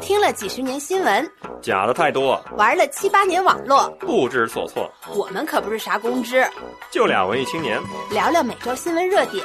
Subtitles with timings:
[0.00, 1.30] 听了几十年新闻，
[1.62, 4.90] 假的太多，玩了七八年网络，不知所措。
[5.14, 6.46] 我们可不是啥公知，
[6.90, 9.44] 就俩文艺青年，聊聊每周新闻热点，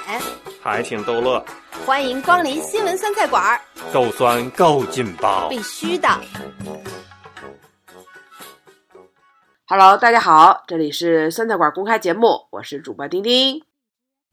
[0.61, 1.43] 还挺逗乐。
[1.85, 3.61] 欢迎光临新闻酸菜馆儿，
[3.93, 6.07] 够酸够劲爆，必须的。
[9.67, 13.61] Hello，大家好，这里是酸菜馆公开节目，我是主播丁丁。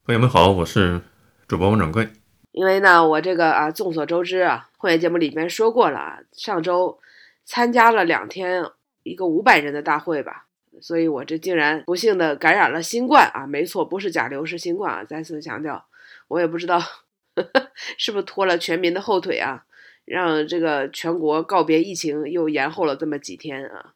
[0.04, 1.00] 朋友们好，我是
[1.46, 2.08] 主播王掌柜。
[2.57, 6.98] 因为呢，我这个啊，众所周知啊，会员节目里面说过了啊，上周
[7.45, 8.64] 参加了两天
[9.02, 10.47] 一个五百人的大会吧，
[10.80, 13.47] 所以我这竟然不幸的感染了新冠啊！
[13.47, 15.05] 没错，不是甲流，是新冠啊！
[15.05, 15.84] 再次强调，
[16.28, 19.66] 我也不知道呵 呵是不是拖了全民的后腿啊，
[20.06, 23.92] 让这个全国告别疫情又延后了这么几天啊。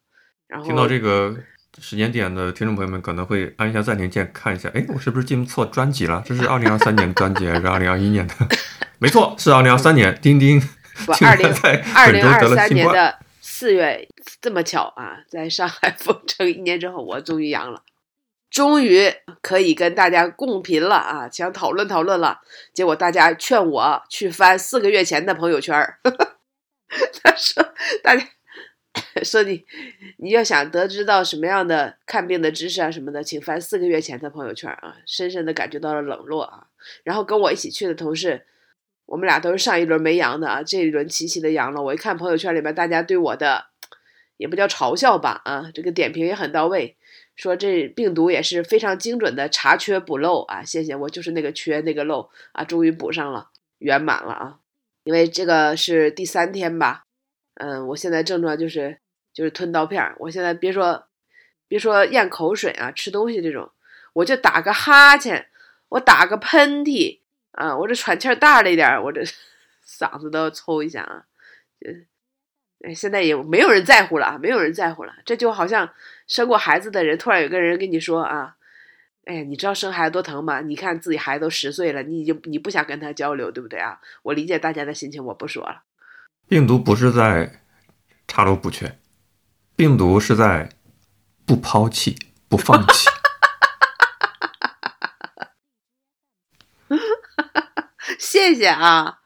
[0.47, 1.35] 然后听到这个
[1.79, 6.23] 时间点的听众朋友们可能会按一下暂停键，看一下，哎，我是不是进错专辑了？
[6.27, 8.35] 这是二零二三年的专辑 还是二零二一年的？
[8.99, 10.19] 没错，是二零二三年。
[10.21, 10.61] 丁丁
[11.07, 11.47] 不，竟 二零
[11.95, 12.55] 二零二。
[12.55, 14.07] 三年的四月
[14.41, 17.83] 这么巧啊，在上海封城一年之后，我终于阳了，
[18.51, 21.29] 终于可以跟大家共频了啊！
[21.31, 22.41] 想讨论讨论了，
[22.75, 25.99] 结果大家劝我去翻四个月前的朋友圈儿，
[27.23, 28.27] 他说大家
[29.23, 29.65] 说你
[30.19, 36.67] 你要想得知到什么样的看病的知识啊什么的，请翻四个月前的朋友圈啊，深深的感觉到了冷落啊。
[37.05, 38.47] 然后跟我一起去的同事。
[39.07, 41.83] 我们俩都是上一轮没阳的啊，这一轮齐齐的阳了。
[41.83, 43.67] 我一看朋友圈里面大家对我的，
[44.37, 46.97] 也不叫嘲笑吧，啊，这个点评也很到位，
[47.35, 54.59] 说这病毒也是非常精准的查缺补漏啊，谢谢，我就是那个缺那个漏啊，终于补上了，圆满了啊。
[55.03, 57.07] 因为这个是第三天吧，
[57.61, 58.99] 嗯，我现在症状就是
[59.33, 61.07] 就是吞刀片儿，我现在别说
[61.69, 63.71] 别说咽口水啊，吃东西这种，
[64.15, 65.49] 我就打个哈欠，
[65.91, 67.21] 我打个喷嚏。
[67.53, 69.21] 啊，我这喘气儿大了一点，我这
[69.85, 71.27] 嗓子都要抽一下啊！
[71.81, 71.91] 就，
[72.89, 75.13] 哎，现在也没有人在乎了，没有人在乎了。
[75.27, 75.93] 这就好像
[76.29, 78.57] 生过孩子的人，突然有个人跟你说啊，
[79.25, 80.61] 哎，你知道生孩子多疼吗？
[80.61, 84.01] 你看自己孩子都十岁了，你已经你不想跟他交流，对不对啊？
[84.23, 85.83] 我理解大家的心情，我不说了。
[86.51, 87.61] 病毒不是在
[88.27, 88.99] 查漏补缺，
[89.77, 90.69] 病毒是在
[91.47, 92.19] 不抛弃、
[92.49, 93.09] 不放弃。
[98.19, 99.19] 谢谢啊，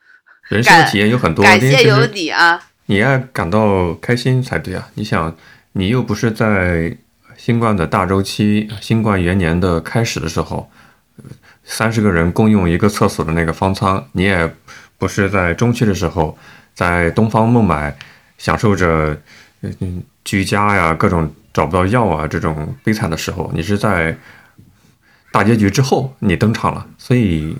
[0.48, 2.62] 人生的体验有很多，感谢有丁丁其实你啊！
[2.84, 4.90] 你要感到开心才对啊！
[4.92, 5.34] 你想，
[5.72, 6.94] 你又不是在
[7.38, 10.70] 新冠的大周期、新冠元年的开始的时候，
[11.64, 14.54] 三十个人共用一个厕所的那个方舱，你也
[14.98, 16.38] 不是在中期的时候，
[16.74, 17.96] 在东方孟买
[18.36, 19.16] 享受着
[19.62, 24.16] 嗯居家呀、各种找不到药啊这种悲惨的时候，你是在
[25.32, 27.56] 大结局之后你登场了，所以。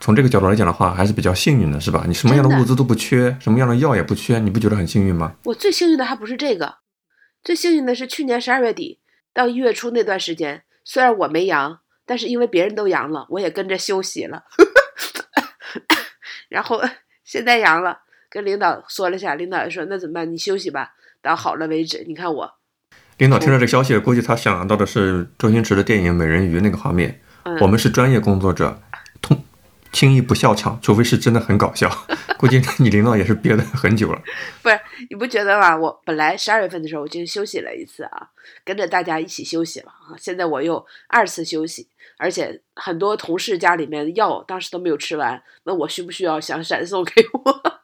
[0.00, 2.04] 从这个角度来讲的话，还是比较幸运的，是吧？
[2.06, 5.34] 你什么样的物资都不缺，什么样的药也不缺，你不觉得很幸运吗？
[5.44, 6.76] 我最幸运的还不是这个，
[7.44, 9.00] 最幸运的是去年十二月底
[9.34, 14.44] 到一月初那段时间，虽然我没阳，但是因为别人都阳了，我也跟着休息了。
[16.48, 16.80] 然后
[17.22, 17.98] 现在阳了，
[18.36, 20.30] 跟领导说了一下，领导也说那怎么办？
[20.30, 20.92] 你休息吧，
[21.22, 22.04] 到好了为止。
[22.06, 22.54] 你看我，
[23.16, 27.18] 领导听到这个消息，估计他想到的是周星驰的电影《美人鱼》那个画面。
[27.44, 28.78] 嗯，我们是专业工作者，
[29.22, 29.42] 通
[29.90, 31.90] 轻易不笑场，除非是真的很搞笑。
[32.36, 34.20] 估计你领导也是憋了很久了。
[34.60, 35.74] 不是你不觉得吗？
[35.74, 38.28] 我本来十二月份的时候我就休息了一次啊，
[38.66, 40.12] 跟着大家一起休息了啊。
[40.18, 47.75] 现在我又二次休息，而且很多同事家里面的药当时都没有吃完，问我需不需要，想 闪送给我。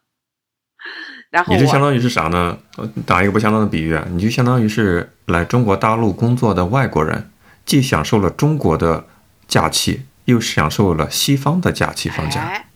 [1.33, 2.59] 然后你这相当于是啥呢？
[2.77, 7.31] 呃打一个不相当的比喻啊，你就相当于是来中国大陆工作的外国人，
[7.65, 9.07] 既享受了中国的
[9.49, 12.43] 假期，又享受了西方的假期放假。
[12.43, 12.67] 哎，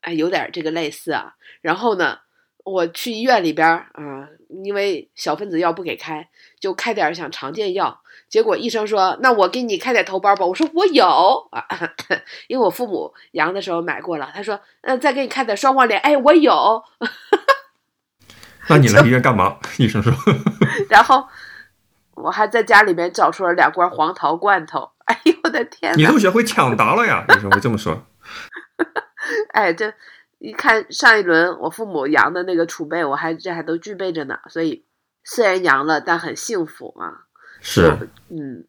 [0.00, 1.34] 哎，有点这个类似啊。
[1.60, 2.20] 然后呢，
[2.64, 4.28] 我去医院里边儿啊、
[4.64, 6.28] 因为小分子药不给开，
[6.60, 8.00] 就开点儿想常见药。
[8.28, 11.04] 结果医生说：“那我给你开点头孢吧。”我说：“我有
[11.50, 11.66] 啊，
[12.48, 16.82] 因为我父母阳的时候买过了。”他说：“嗯、再给你开点双黄连。”哎，我有。
[18.68, 19.58] 那你来医院干嘛？
[19.76, 20.12] 医生说。
[20.88, 21.26] 然后
[22.14, 24.90] 我还在家里面找出了两罐黄桃罐头。
[25.04, 25.96] 哎呦我的天呐！
[25.96, 27.24] 你都学会抢答了呀？
[27.28, 28.06] 医生会这么说。
[29.52, 29.92] 哎，这
[30.42, 34.40] 一看上一轮我父母阳的那个储备，我还这还都具备着呢。
[34.48, 34.84] 所以
[35.22, 37.26] 虽然阳了，但很幸福啊。
[37.60, 38.64] 是，嗯，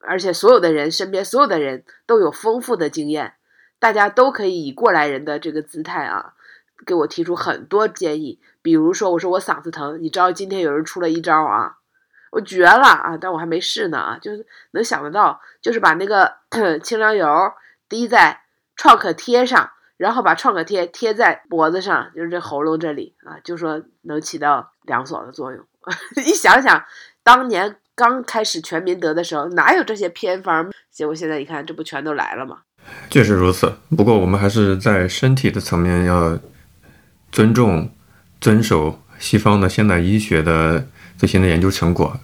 [0.00, 3.34] 而且所有的人身边所有的人都有丰富的经验，
[3.78, 6.32] 大家都可以以过来人的这个姿态啊，
[6.86, 8.40] 给我提出很多建议。
[8.62, 11.76] 比如说，我说我嗓子疼，你知道今天有人出了一招啊，
[12.30, 13.18] 我绝了啊！
[13.20, 16.36] 但我还没试呢啊，就是能想得到，就是把那个
[16.82, 17.28] 清凉油
[17.90, 18.40] 滴在
[18.74, 19.70] 创可贴上，
[20.00, 25.62] 然后把创可贴贴在脖子上，就是这喉咙这里啊，就说能起到凉爽的作用。
[26.24, 26.82] 一想想，
[27.22, 30.72] 当年刚开始全民得的时候，哪有这些偏方？
[30.90, 32.60] 结果现在一看，这不全都来了吗？
[33.10, 33.74] 确实如此。
[33.94, 36.38] 不过我们还是在身体的层面要
[37.30, 37.90] 尊重、
[38.40, 40.82] 遵守西方的现代医学的
[41.18, 42.18] 最新的研究成果，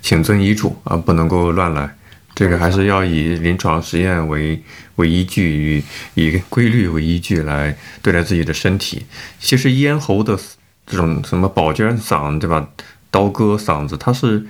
[0.00, 1.97] 请遵医嘱啊，不能够乱来。
[2.38, 4.62] 这个还是要以临床实验为
[4.94, 5.82] 为依据，
[6.14, 9.04] 以以规律为依据来对待自己的身体。
[9.40, 10.38] 其实咽喉的
[10.86, 12.68] 这种什么保健嗓，对吧？
[13.10, 14.46] 刀割嗓子，它是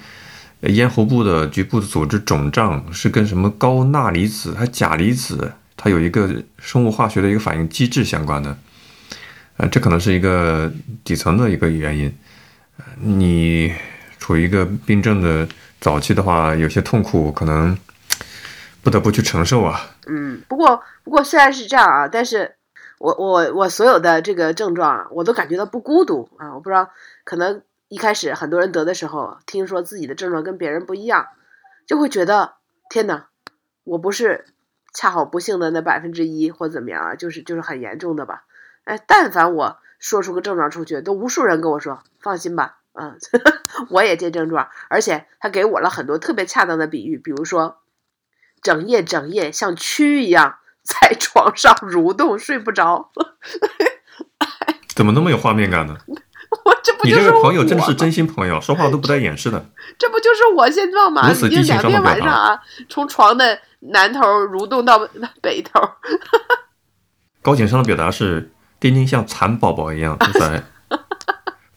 [0.60, 8.58] 咽喉部的局部的组织肿胀，是跟什么高钠离子、还钾离子，它有一个生物化学的一个反应机制相关的。
[9.56, 10.70] 呃，这可能是一个
[11.02, 12.14] 底层的一个原因。
[13.00, 13.72] 你
[14.18, 15.48] 处于一个病症的。
[15.80, 17.78] 早期的话，有些痛苦可能
[18.82, 19.90] 不得不去承受啊。
[20.06, 22.56] 嗯，不过不过虽然是这样啊，但是
[22.98, 26.54] 我我我所有的这个症状啊，我都感觉到不孤独啊。
[26.54, 26.90] 我不知道，
[27.24, 31.28] 可能一开始很多人得的时候，听说自己的症状跟别人不一样，
[31.86, 32.54] 就会觉得
[32.90, 33.26] 天哪，
[33.84, 34.46] 我不是
[34.92, 38.44] 恰好不幸的那百分之一或怎么样啊，就是就是很严重的吧。
[38.82, 42.77] 哎，但凡我说出个症状出去，都无数人跟我说放心吧。
[43.00, 43.16] 嗯，
[43.90, 47.78] 我也见症状，而且他给我了很多特别恰当的比喻，比如说，
[48.60, 53.12] 整夜整夜像蛆一样在床上蠕动，睡不着。
[54.96, 55.96] 怎么那么有画面感呢？
[56.64, 59.64] 我这不你这个朋友真的是真心朋友，说话都不带掩饰的。
[59.98, 61.30] 这不就是我现状吗？
[61.30, 65.06] 已经两天晚上啊，从床的南头蠕动到
[65.40, 65.80] 北头。
[67.42, 70.64] 高情商的表达是：丁丁像蚕宝宝一样在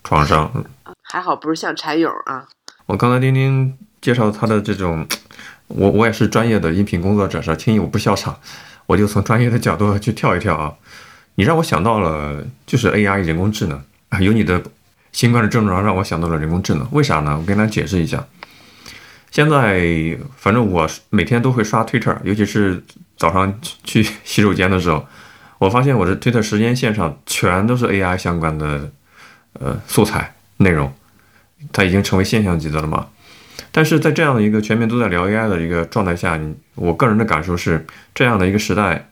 [0.04, 0.66] 床上。
[1.12, 2.48] 还好不是像蚕蛹啊！
[2.86, 5.06] 我刚才丁丁介绍他的这种，
[5.68, 8.40] 我我也是专业的音频工作者，是轻易我不笑场，
[8.86, 10.74] 我就从专业的角度去跳一跳啊！
[11.36, 14.64] 你让我想到了就是 AI 人工智能啊，有你的
[15.12, 17.38] 新冠的症状让我想到了人工智能，为啥呢？
[17.38, 18.26] 我跟大家解释一下。
[19.32, 22.82] 现在反正我每天都会刷 Twitter，尤其是
[23.18, 25.06] 早上去洗手间的时候，
[25.58, 28.90] 我发现我的 Twitter 时间线上全都是 AI 相关的
[29.60, 30.94] 呃素材内容。
[31.72, 33.08] 它已经成为现象级的了嘛？
[33.72, 36.40] 但是在这样的一个全民都在聊 AI 的一个状态下，
[36.76, 39.10] 我个人的感受是，这样的一个时代，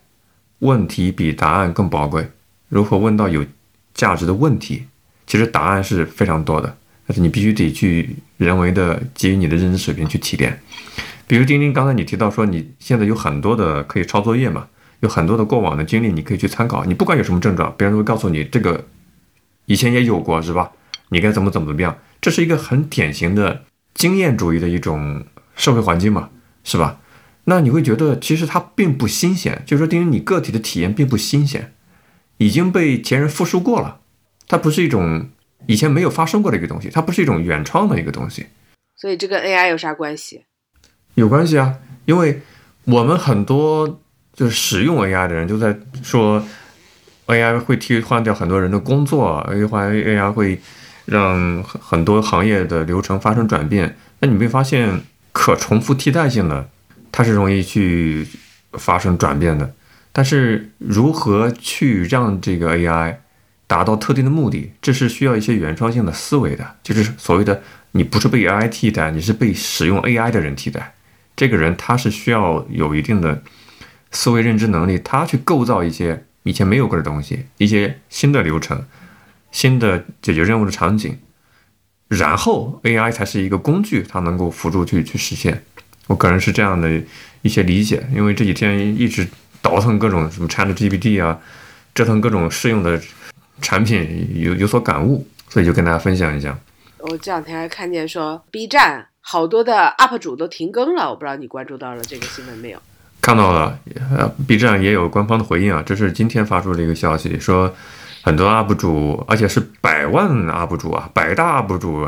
[0.59, 2.29] 问题比答案更宝贵。
[2.67, 3.45] 如何问到有
[3.93, 4.85] 价值的问题，
[5.25, 10.59] 其实答案是非常多的，但是你必须得去人为的基于你的认知水平去提炼。
[11.25, 14.67] 比如丁丁刚才你提到说，你现在有很多的可以抄作业嘛，
[14.99, 16.83] 有很多的过往的经历你可以去参考。
[16.83, 18.83] 你不管有什么症状，别人都会告诉你这个
[19.65, 20.71] 以前也有过，是吧？
[21.09, 21.95] 你该怎么怎么怎么样。
[22.21, 23.63] 这是一个很典型的
[23.93, 25.25] 经验主义的一种
[25.55, 26.29] 社会环境嘛，
[26.63, 26.99] 是吧？
[27.45, 31.73] 那你会觉得其实它并不新鲜，就是说，对于你个体的体验并不新鲜，
[32.37, 34.01] 已经被前人复述过了，
[34.47, 35.29] 它不是一种
[35.65, 38.47] 以前没有发生过的一个东西，它不是一种原创的一个东西。
[38.95, 40.45] 所以这跟 AI 有啥关系？
[41.15, 42.41] 有关系啊，因为
[42.83, 44.01] 我们很多
[44.33, 46.45] 就是使用 AI 的人就在说
[47.27, 50.59] ，AI 会替换掉很多人的工作，AI 会。
[51.05, 55.01] 让很很多行业的流程发生转变，那你会发现
[55.31, 56.69] 可重复替代性的，
[57.11, 58.27] 它是容易去
[58.73, 59.73] 发生转变的。
[60.11, 63.17] 但是如何去让这个 AI
[63.67, 70.95] 达到特定的目的，这是需要一些原创性的思维的，就是所谓的你不是被 AI 替代，你是被使用 AI 的人替代。
[71.35, 73.41] 这个人他是需要有一定的
[74.11, 78.83] 思维认知能力，他去构造一些以前没有过的东西，一些新的流程。
[79.51, 81.17] 新的解决任务的场景，
[82.07, 85.63] 然后 AI 才是一个工具，它能够辅助去去实现。
[86.07, 87.01] 我个人是这样的
[87.41, 89.27] 一些理解，因为这几天一直
[89.61, 91.39] 倒腾各种什么 ChatGPT 啊，
[91.93, 92.99] 折腾各种试用的
[93.61, 96.57] 产品，有有所感悟，所以就跟大家分享一下。
[96.97, 102.79] 我这两天还看见说 B 站好多的 UP 主都停更了，我不知道你关注到了这个新闻没有？
[103.21, 103.79] 看到了，
[104.15, 107.73] 呃，B 站也有官方的回应啊，这是今天发出的一个消息说。
[108.21, 112.07] 很多 UP 主，而且是百万 UP 主啊，百大 UP 主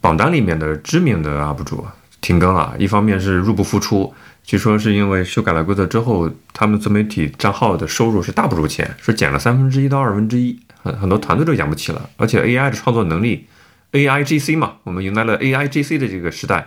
[0.00, 1.86] 榜单里面的知名的 UP 主
[2.20, 2.74] 停更了。
[2.78, 12.10] 一方面是入不敷出，据说是因为修改了规则之后，他们自媒体账号的收入是大不如前，说减了三分之一到二分之一，很很多团队都养不起了。
[12.16, 13.46] 而且 AI 的创作能力
[13.92, 16.66] ，AIGC 嘛，我们迎来了 AIGC 的这个时代，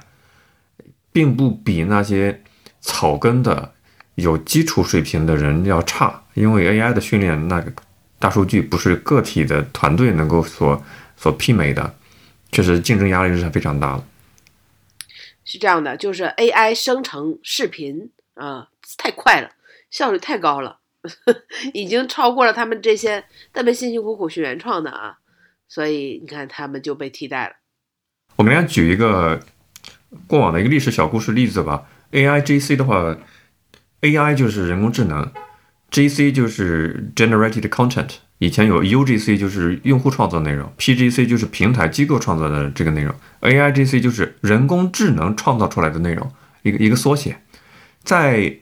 [1.12, 2.42] 并不比那些
[2.80, 3.74] 草根的
[4.16, 7.72] 有基础水平的人要差，因为 AI 的训练那个。
[8.22, 10.82] 大数据不是个体的团队能够所
[11.18, 11.96] 所媲美的，
[12.52, 14.04] 确实竞争压力是非常大的。
[15.44, 19.50] 是这样的，就是 AI 生成视频啊，太快了，
[19.90, 20.80] 效率太高了
[21.74, 25.18] 已经超过了他们这些特别辛辛苦苦学原创的啊，
[25.68, 27.56] 所以你看他们就被替代了。
[28.36, 29.40] 我给大家举一个
[30.28, 31.88] 过往的一个历史小故事例子吧。
[32.12, 33.18] AI GC 的话
[34.02, 35.32] ，AI 就是人工智能
[35.92, 38.10] ，GC 就是 Generated Content。
[38.40, 46.32] 以前有 UGC 就是用户创作内容，PGC 就是平台机构创作的这个内容，AIGC 就是人工智能创造出来的内容，
[46.64, 47.38] 一个一个缩写。
[48.04, 48.56] 在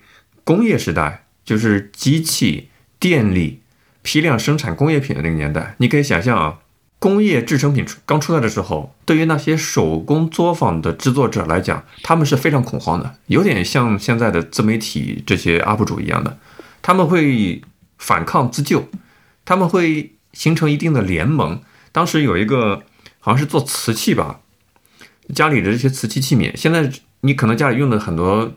[0.44, 2.68] 工业时代，就是机器、
[3.00, 3.62] 电力、
[4.02, 6.60] 批量生产工业品的那个年代，你可以想象啊，
[7.00, 16.38] 工业制成品刚出来的时候，对于那些手工作坊的制作者来讲，他们是非常恐慌的，有点像现在的自媒体这些 UP 主一样的，
[16.82, 17.62] 他们会
[17.98, 18.90] 反抗自救。
[19.46, 21.62] 他们会形成一定的联盟。
[21.92, 22.84] 当时有一个
[23.20, 24.42] 好像是做瓷器吧，
[25.34, 28.54] 家里的这些瓷器器皿，现在你可能家里用的很多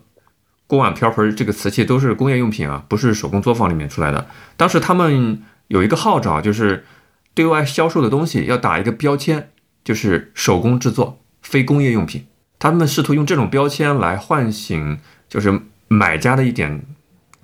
[0.67, 4.29] 锅碗瓢盆，这个瓷器都是工业用品啊，不是手工作坊里面出来的。
[4.59, 6.85] 当时他们有一个号召，就是
[7.33, 9.49] 对外销售的东西要打一个标签，
[9.83, 12.26] 就是手工制作，非工业用品。
[12.59, 14.99] 他们试图用这种标签来唤醒，
[15.29, 16.85] 就是买家的一点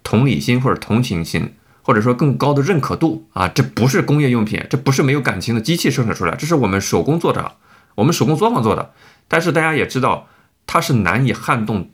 [0.08, 1.52] 同理心或者同情心。
[1.82, 7.52] 或者说更高的认可度啊，这不是工业用品，这不是没有感情的机器生产出来，这是我们手工做的，
[7.94, 8.92] 我们手工作坊做的。
[9.26, 10.28] 但是大家也知道，
[10.66, 11.88] 它是难以撼动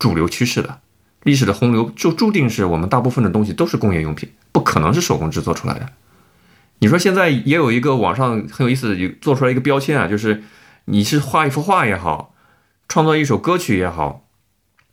[0.00, 0.80] 主流趋势的，
[1.22, 5.90] 历史的洪流就注定是我们大部分的东西都是工业用品，不可能是手工制作出来的。
[6.80, 10.42] 你说现在也有一个网上很有意思，做出来一个标签啊，就是
[10.86, 12.34] 你是画一幅画也好，
[12.88, 14.24] 创作一首歌曲也好，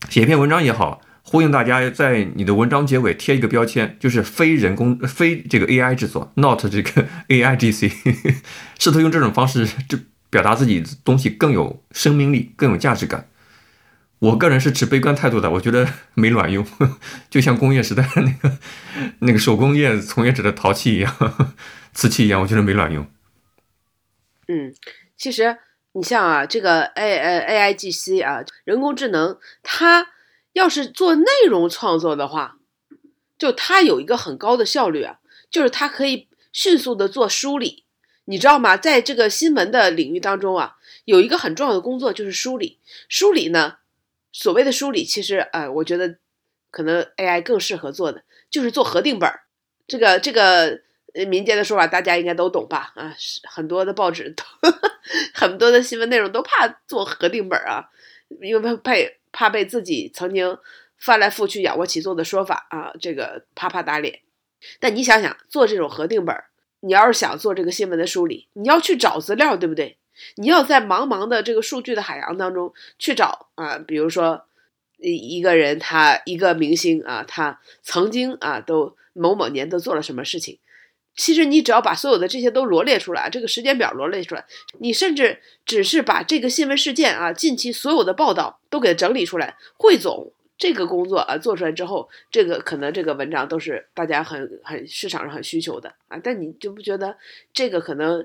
[0.09, 1.01] 写一篇文章也好。
[1.25, 8.41] 呼应大家在你的文章结尾贴一个标签，就是非人工、非这个 AI 制作，not 这个 AIGC，
[8.77, 9.97] 试图用这种方式就
[10.29, 13.29] 表达自己东西更有生命力、更有价值感。
[14.19, 16.65] 我个人是持悲观态度的，我觉得没卵用，
[17.31, 18.57] 就像工业时代那个
[19.19, 21.47] 那个手工业从业者的陶器一样、
[21.93, 23.07] 瓷器一样，我觉得没卵用。
[24.49, 24.73] 嗯，
[25.17, 25.57] 其实
[25.93, 30.07] 你像啊，这个 A 呃 AIGC 啊，人工智能它。
[30.53, 32.57] 要是做内容创作的话，
[33.38, 35.19] 就它有一个很高的效率啊，
[35.50, 37.83] 就是它可以迅速的做梳理，
[38.25, 38.77] 你知道吗？
[38.77, 42.79] 在这个新闻的领域当中啊，有一个很重要的工作就是梳理。
[43.10, 43.77] 梳理呢，
[44.31, 46.17] 所谓的梳理，其实呃，我觉得
[46.69, 49.41] 可能 AI 更适合做的就是做核定本儿。
[49.88, 50.81] 这个这个
[51.27, 52.93] 民间的说法大家应该都懂吧？
[52.95, 54.43] 啊，是很多的报纸都
[55.33, 57.89] 很多的新闻内容都怕做核定本儿啊，
[58.39, 58.93] 因为怕。
[59.33, 60.57] 怕被自己曾经
[60.97, 64.21] 翻来覆去仰卧起坐的说法啊，这个啪啪打脸。
[64.79, 66.33] 但你想想，做这种核定本，
[66.79, 69.97] 你要是想做这个新闻的梳理，你要去找资料，对不对？
[70.35, 74.45] 你要在茫茫的这个数据的海洋当中去找啊，比如说
[74.99, 80.59] 一一个人，他一个明星啊，他曾经啊都某某年都做了什么事情。
[81.15, 84.43] 其实你只要把所有的这些都罗列出来，这个时间表罗列出来，
[84.79, 96.17] 你甚至只是把这个新闻事件啊，近期所有的报道都给整理出来，汇总这个工作啊做出来之后，这个可能这个文章都是大家很很市场上很需求的啊。
[96.24, 97.15] 但你就不觉得
[97.53, 98.20] 这个可能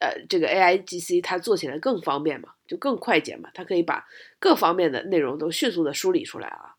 [0.00, 4.04] 呃这个 A I G C 它做起来更方便嘛，就更快捷嘛，它可以把
[4.38, 6.74] 各方面的内容都迅速的梳理出来啊。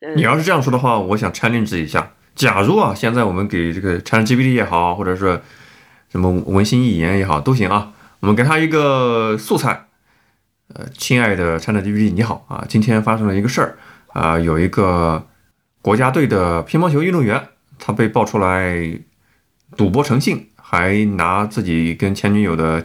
[0.00, 2.16] 嗯你要是这样说的话，我想 challenge 一下。
[2.40, 5.42] 假如啊，现在我们给这个 ChatGPT 也好，或者是
[6.10, 7.92] 什么文心一言也好，都行啊。
[8.20, 9.88] 我们给他一个素材，
[10.72, 13.76] 呃，亲爱的 ChatGPT，你好啊，今天发生了一个事儿
[14.14, 15.26] 啊，有一个
[15.82, 18.98] 国家队的乒乓球运动员，他被爆出来
[19.76, 22.82] 赌博成性，还拿自己跟前女友的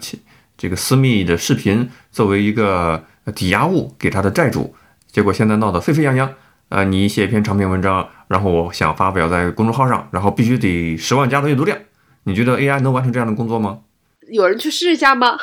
[0.57, 4.75] 这个私密的视频作为一个抵押物给他的债主，
[5.09, 6.29] 结果现在闹得沸沸扬扬。
[6.75, 11.79] 啊，你写一篇长篇文章，然后我想发表在公众号上，然后必须得十万加的阅读量。
[12.25, 13.83] 你觉得 AI 能完成这样的工作吗？
[14.27, 15.37] 有人去试一下吗？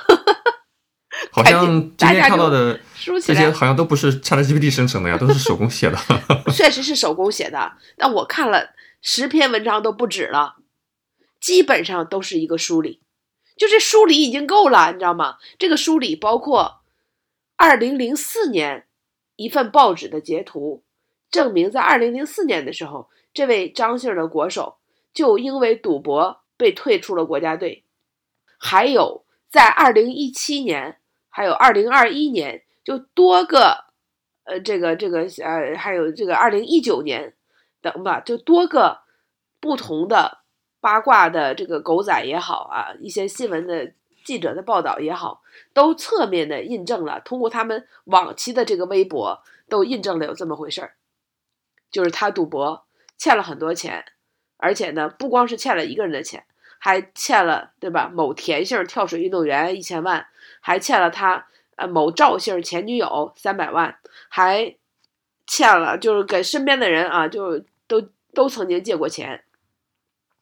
[1.31, 1.65] 好像
[1.97, 2.79] 今天看到的
[3.23, 5.97] 这些好像都不是 ChatGPT 生成的呀，都是手工写的。
[6.53, 10.57] 确实是手工写的，但我看了十篇文章都不止了，
[11.41, 13.01] 基本上都是一个梳理，
[13.57, 15.37] 就这梳理已经够了，你知道吗？
[15.59, 16.83] 这个梳理包括
[17.57, 18.85] 二零零四年
[19.37, 20.82] 一份报纸的截图。
[21.33, 24.77] 证明在二零零四年的时候，这位张姓的国手
[25.13, 27.83] 就因为赌博被退出了国家队。
[28.59, 30.99] 还有在二零一七年，
[31.29, 33.87] 还有二零二一年，就多个，
[34.45, 37.35] 呃，这个这个呃，还有这个二零一九年
[37.81, 39.01] 等吧，就多个
[39.59, 40.43] 不同的
[40.81, 50.95] 八卦的这个狗仔也好啊，一些新闻的记者的报道也好，都侧面的印证了，通过他们往期的这个微博，都印证了有这么回事儿。
[51.93, 52.85] 就是他赌博
[53.17, 54.05] 欠了很多钱，
[54.57, 56.45] 而且呢，不光是欠了一个人的钱，
[56.79, 58.11] 还欠了对吧？
[58.13, 60.27] 某田姓跳水运动员一千万，
[60.61, 61.47] 还欠了他
[61.77, 64.75] 呃某赵姓前女友三百万，还
[65.47, 69.45] 欠了就是给身边的人啊，就都都曾经借过钱。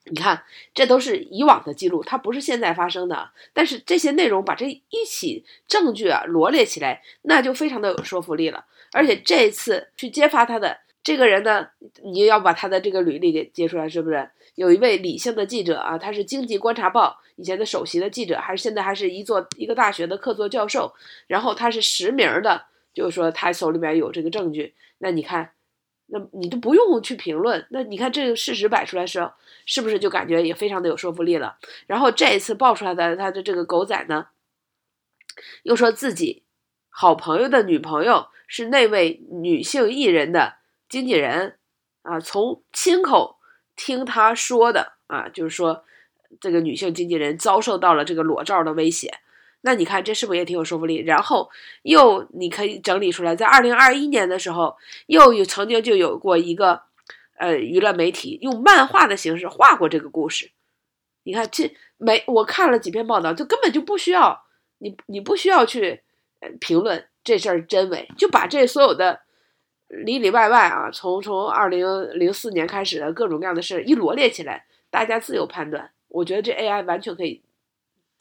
[0.04, 0.42] 你看，
[0.72, 3.30] 这都是以往的记录，它不是现在发生的。
[3.52, 8.64] 但是这些内容把这一起证据啊罗列起来，那就非常的有说服力了。
[8.92, 11.68] 而且这一次去揭发他的这个人呢，
[12.04, 14.30] 你要把他的这个履历给揭出来，是不是？
[14.54, 20.92] 有一位李姓的记者啊，他是《经济观察报》以前的首席的记者，还是现在还是一座一个大学的客座教授。
[21.26, 24.74] 然后他是实名的，就是说他手里面有这个证据。
[24.98, 25.52] 那你看。
[26.12, 29.30] 那你都不用去评论，那你看这个事实摆出来时候，
[29.64, 31.56] 是不是就感觉也非常的有说服力了？
[31.86, 34.26] 然后这一次爆出来的他的这个狗仔呢，
[35.62, 36.42] 又说自己
[36.88, 40.54] 好朋友的女朋友是那位女性艺人的
[40.90, 41.56] 经纪人
[42.02, 43.38] 啊，从亲口
[43.76, 45.84] 听他说的啊，就是说
[46.40, 49.20] 这个女性经纪人遭受到了这个裸照的威胁。
[49.62, 50.96] 那你看，这是不是也挺有说服力？
[50.96, 51.50] 然后
[51.82, 56.82] 又你可以整理出来，在二零二一年的时候，又有曾经就有过一个，
[57.36, 60.50] 呃，娱乐媒体用漫画的形式画过这个故事。
[61.24, 64.44] 你看，这没我看了几篇报道，就根本就不需要
[64.78, 66.02] 你，你不需要去
[66.40, 69.20] 呃评论这事儿真伪，就把这所有的
[69.90, 71.86] 里里外外啊，从从二零
[72.18, 75.90] 零四年开始的各种各样的事一罗列起来，大家自有判断。
[76.08, 77.42] 我觉得这 AI 完全可以。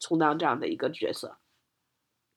[0.02, 1.36] 充当这样的一个角色，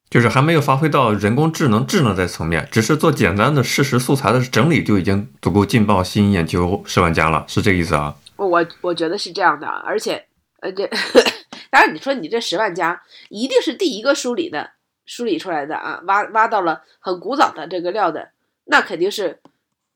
[0.09, 8.13] 就是还没有发挥到人工智能智能的层面，只是做简单的事实素材的整理就已经足够劲爆、吸引眼球十万加了，是这个意思啊？
[8.35, 10.25] 我我觉得是这样的，而且
[10.59, 10.85] 呃，这
[11.71, 14.71] 当然你说你这十万加一定是第一个梳理的、
[15.05, 18.31] 梳理出来的啊，挖挖到了很古早的这个料的，
[18.65, 19.39] 那肯定是。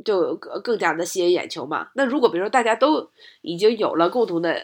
[0.06, 1.90] 就更加的吸引眼球嘛。
[1.96, 3.10] 那如果比如说大家都
[3.42, 4.56] 已经有了共同的，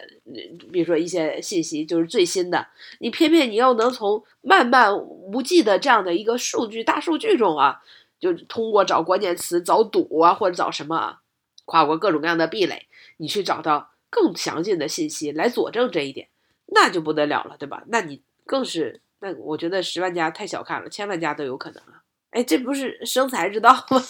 [0.70, 2.68] 比如说一些信息，就是最新的，
[3.00, 7.82] 你偏偏你又能从漫漫无际的这样的一个数据大数据中啊，
[8.20, 11.20] 就通过找关键词、找赌啊，或者找什么啊，
[11.64, 16.28] 跨过各种各样的壁垒，你去找到更详尽的信息来佐证这一点，
[16.66, 17.82] 那就不得了了，对吧？
[17.88, 22.03] 那你更是，那我觉得十万加太小看了，千万加都有可能啊。
[22.34, 24.02] 哎，这不是生财之道吗？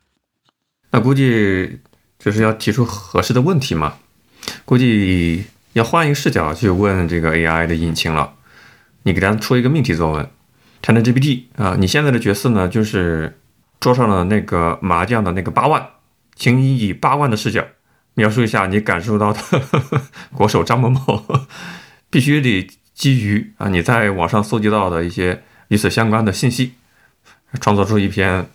[0.92, 1.78] 那估计
[2.18, 3.98] 就是要提出合适的问题嘛，
[4.64, 8.32] 估计要换一个视角去问这个 AI 的引擎了。
[9.02, 10.28] 你给它出一个命题作文
[10.82, 13.38] ，ChatGPT 啊，你现在的角色呢，就是
[13.78, 15.86] 桌上的那个麻将的那个八万，
[16.34, 17.64] 请你以八万的视角
[18.14, 19.40] 描述一下你感受到的
[20.34, 21.24] 国手张某某，
[22.08, 26.72] 必须得基于啊你在网上搜集到的一些与此相关的信息，
[27.60, 28.48] 创作出一篇。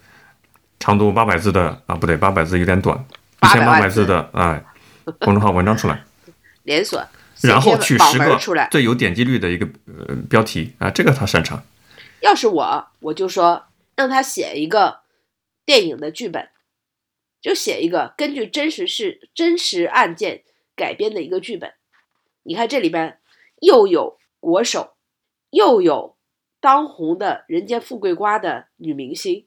[0.83, 2.97] 长度八百字的啊，不对，八百字有点短，
[3.43, 4.65] 一千八百字的哎，
[5.19, 6.03] 公众号文章出来，
[6.63, 6.99] 连锁，
[7.43, 8.35] 然后取十个
[8.71, 11.61] 最有点击率的一个呃标题啊，这个他擅长。
[12.21, 15.01] 要是我，我就说让他写一个
[15.65, 16.49] 电影的剧本，
[17.39, 20.41] 就写一个根据真实事、真实案件
[20.75, 21.73] 改编的一个剧本。
[22.41, 23.19] 你看这里边
[23.61, 24.95] 又有国手，
[25.51, 26.17] 又有
[26.61, 29.45] 当红的人间富贵瓜的女明星。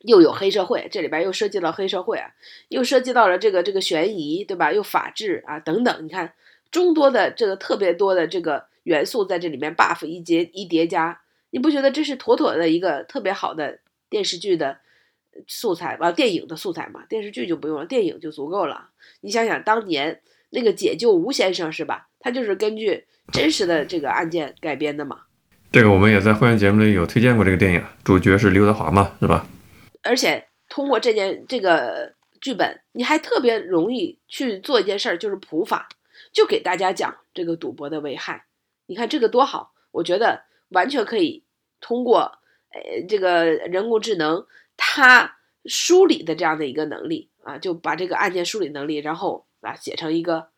[0.00, 2.30] 又有黑社会，这里边又涉及到黑社会啊，
[2.68, 4.72] 又涉及到了这个这个悬疑，对吧？
[4.72, 6.34] 又法治啊等等，你看
[6.70, 14.78] 众多的这个特别多的这个元素在这里面 buff 一叠一叠加，你不觉得这是妥妥的一个特别好的电视剧的
[15.48, 16.12] 素材吧？
[16.12, 18.90] 电影的素材嘛，电视剧就不用了，电影就足够了。
[19.22, 22.10] 你想想当年那个解救吴先生是吧？
[22.20, 25.22] 他就是根据真实的这个案件改编的嘛。
[25.72, 29.46] 这个我们也在会员节目里有推荐过这个电影，主角是刘德华嘛，是吧？
[30.02, 35.88] 而且通过这件这个剧本，你还特别容易去做一件事儿，就是普法，
[36.32, 38.46] 就给大家讲这个赌博的危害。
[38.86, 41.44] 你看这个多好，我觉得完全可以
[41.80, 42.20] 通过
[42.70, 50.48] 呃这个人工智能它梳理的这样的一个能力啊，就把这个案件梳理能力，然后啊写成一个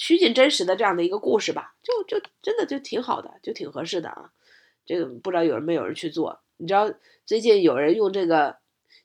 [0.00, 4.32] 趋近真实的这样的一个故事吧，就就真的就挺好的，就挺合适的啊。
[4.86, 6.40] 这个不知道有人没有人去做？
[6.56, 6.90] 你知道
[7.26, 8.58] 最近有人用这个。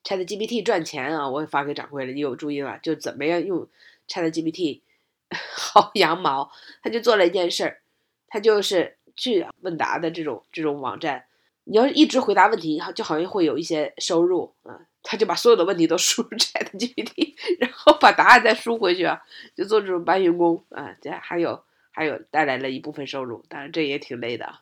[0.04, 1.28] ChatGPT 赚钱啊！
[1.28, 2.78] 我也发给掌柜了，你有注意吗？
[2.78, 3.68] 就怎么样用
[4.08, 4.82] ChatGPT
[5.58, 6.52] 薅羊毛？
[6.84, 7.82] 他就做了一件事儿，
[8.28, 11.26] 他就是去问答的这种这种网站，
[11.64, 14.86] 你要是一直回答问题，就好像会有一些收入啊。
[15.06, 19.22] 他就把所有的问题都 输入 ChatGPT，然后把答案再输回去啊，
[19.56, 20.90] 就做这种搬运工啊。
[21.02, 24.56] 这还有还有带来了一部分收入，当然这也挺累的。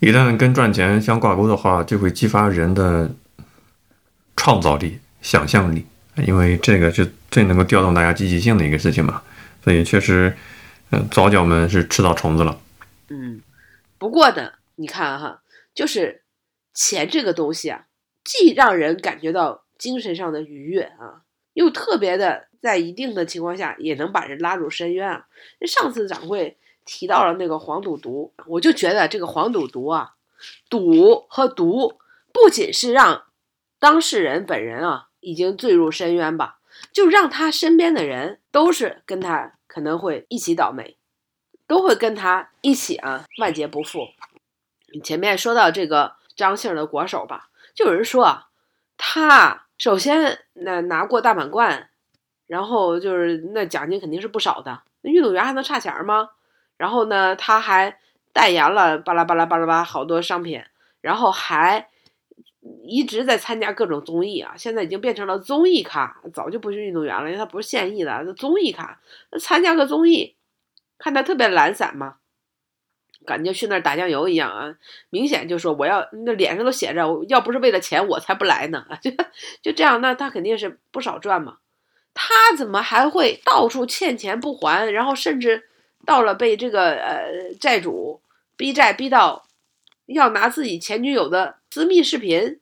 [0.00, 3.10] 一旦跟赚钱相挂钩的话，就会激发人的。
[4.40, 5.84] 创造力、想象力，
[6.24, 9.20] 因为这个是最能够调动大家积极性的一个事情嘛。
[9.64, 10.32] 所以确实，
[10.92, 12.60] 嗯、早脚们是吃到虫子了。
[13.08, 13.42] 嗯，
[13.98, 15.42] 不过呢，你看哈，
[15.74, 16.22] 就是
[16.72, 17.86] 钱这个东西啊，
[18.22, 21.22] 既让人感觉到精神上的愉悦啊，
[21.54, 25.26] 又特别的在一定的情况下也能把人拉入深渊啊。
[25.60, 30.16] 那上次掌柜提到了那个黄赌毒，我就觉得这个黄赌毒啊，
[30.68, 31.98] 赌和毒
[32.32, 33.24] 不仅是让
[33.78, 36.58] 当事人本人啊已经坠入深渊吧，
[36.92, 40.96] 就让他身边的人都是跟他可能会一起倒霉。
[41.66, 44.08] 都会跟他一起啊，万劫不复。
[45.04, 48.48] 前面说到这个张姓的国手吧，就有人说啊，
[48.96, 51.88] 他首先那拿过大满贯，
[52.46, 56.30] 然后就是那奖金肯定是不少的，那运动员还能差钱吗？
[56.76, 57.98] 然后呢，他还
[58.32, 60.62] 代言了巴拉巴拉巴拉巴好多商品，
[61.00, 61.88] 然后还
[62.82, 70.34] 一直在参加各种综艺啊，现在已经变成了综艺咖，早就不是运动员了，因为他不是现役的，综艺咖，那参加个综艺。
[71.00, 72.16] 看他特别懒散嘛，
[73.28, 74.74] 感觉去那儿打酱油一样啊！
[75.10, 78.86] 明显就说我要那脸上都写着，要不是为了钱，我才不来呢！
[79.02, 79.10] 就
[79.60, 81.58] 就这样，那他肯定是不少赚嘛。
[82.14, 84.90] 他怎么还会到处欠钱不还？
[84.90, 85.68] 然后甚至
[86.06, 88.22] 到了被这个呃债主
[88.56, 89.46] 逼债逼到
[90.06, 92.58] 要拿自己前女友的私密视频，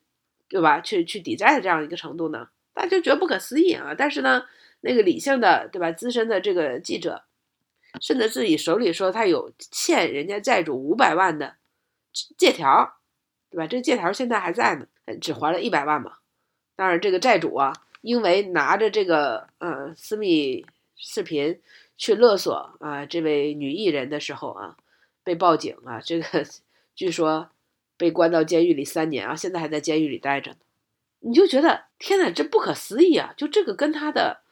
[0.48, 0.80] 对吧？
[0.80, 2.48] 去去抵债的这样一个程度呢？
[2.74, 3.94] 大家觉得不可思议啊！
[3.96, 4.42] 但是呢，
[4.80, 5.92] 那个理性的对吧？
[5.92, 7.22] 资深的这个记者。
[8.00, 11.56] 甚至自己手里说他有欠人家债主五百万的
[12.36, 12.98] 借条，
[13.50, 13.66] 对吧？
[13.66, 14.86] 这借条现在还在呢，
[15.20, 16.18] 只还了一百万嘛。
[16.74, 21.60] 当然，这个债主啊，因为拿着这个呃私密视频
[21.96, 24.76] 去勒索啊这位女艺人的时候啊，
[25.24, 26.44] 被报警啊，这个
[26.94, 27.50] 据说
[27.96, 30.58] 被关到监狱里三年啊，现在还在监狱里待着呢。
[31.20, 33.34] 你就觉得天哪，这不可思议啊！
[33.36, 34.42] 就这个跟他的。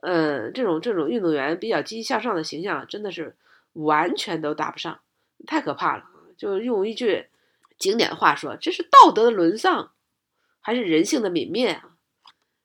[0.00, 3.36] 嗯，这种这种运动员比较积极向上的形象，真的是
[3.72, 5.00] 完全都搭不上，
[5.46, 6.04] 太可怕了。
[6.36, 7.26] 就用一句
[7.78, 9.90] 经典的话说，这是道德的沦丧，
[10.60, 11.96] 还是人性的泯灭啊？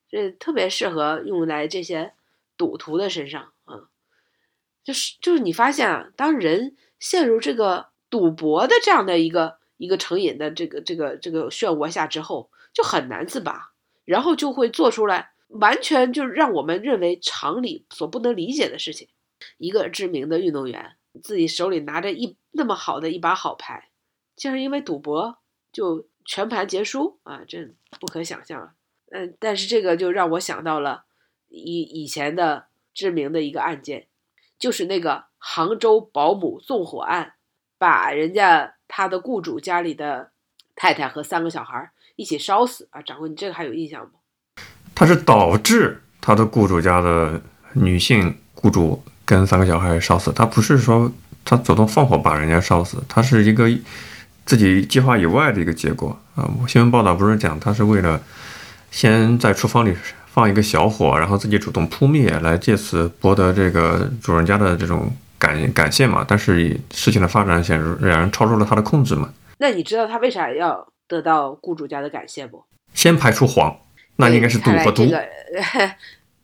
[0.08, 2.14] 这特别适合用来这些
[2.56, 3.90] 赌徒的身上啊。
[4.84, 13.72] 就是就是你发现啊，当人陷入这个赌博的这样的一个一个成瘾的这个这个这个漩涡下之后，就很难自拔，
[14.06, 15.33] 然后就会做出来。
[15.54, 19.10] 完全就让我们认为常理所不能理解的事情。
[19.58, 23.90] 一个知名的运动员自己手里拿着一那么好的一把好牌，
[24.36, 25.40] 竟然因为赌博
[25.72, 27.44] 就全盘皆输啊！
[27.48, 28.74] 这不可想象啊！
[29.12, 31.06] 嗯，但是这个就让我想到了
[31.50, 34.08] 以以前的知名的一个案件，
[34.58, 37.34] 就是那个杭州保姆纵火案，
[37.78, 40.32] 把人家他的雇主家里的
[40.76, 43.02] 太太和三个小孩一起烧死啊！
[43.02, 44.14] 掌柜，你这个还有印象吗？
[45.04, 47.38] 他是导致他的雇主家的
[47.74, 51.12] 女性雇主跟三个小孩烧死，他不是说
[51.44, 53.70] 他主动放火把人家烧死，他是一个
[54.46, 56.50] 自己计划以外的一个结果啊。
[56.70, 58.18] 新闻报道不是讲他是为了
[58.92, 59.94] 先在厨房里
[60.28, 66.24] 放一个小火，然后自己主动扑灭，来借此博得这个主人家的这种感感谢嘛？
[66.26, 69.28] 但是事情的发展显然超出了他的控制嘛。
[69.58, 72.64] 那你知道他为啥要得到雇主家的感谢不？
[72.94, 73.76] 先排除谎。
[74.18, 75.04] 那应该是赌和毒。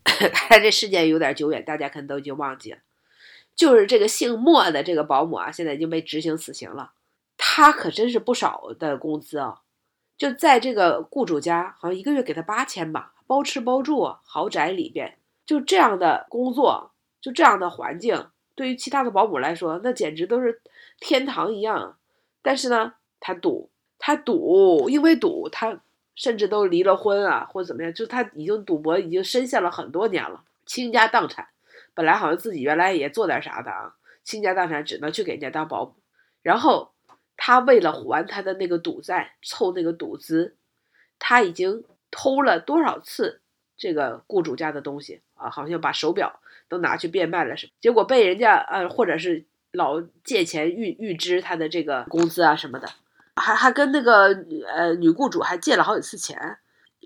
[0.04, 2.80] 看来这事件有点久远，大家可能都已经忘记了。
[3.56, 6.94] 就是这个姓莫的这个保姆啊，现在已经被执行死刑了。
[7.38, 9.62] 他可真是不少的工资啊！
[10.18, 20.62] 就在这个雇主家，好像一个月给他八千吧，包吃包住，豪宅里边，就这样的工作，就这样的环境，对于其他的保姆来说，那简直都是
[21.00, 21.98] 天堂一样。
[22.42, 25.82] 但是呢，他赌，他赌，因为赌他。
[26.20, 27.94] 甚至都离了婚啊，或者怎么样？
[27.94, 31.48] 就他已经赌博，已经深陷了很多年了，倾家荡产。
[31.94, 35.96] 本来好像自己原来也做点啥的啊，倾家荡产，只能去给人家当保姆。
[36.42, 36.92] 然后
[37.38, 40.58] 他为了还他的那个赌债，凑那个赌资，
[41.20, 43.40] 他已经偷了多少次
[43.78, 45.50] 这个雇主家的东西啊？
[45.50, 47.72] 好像把手表都拿去变卖了什么？
[47.80, 52.90] 结果被人家呃，或者是老借钱预预支他的这个工资啊什么的。
[53.40, 54.28] 还还跟那个
[54.68, 56.58] 呃女雇主还借了好几次钱，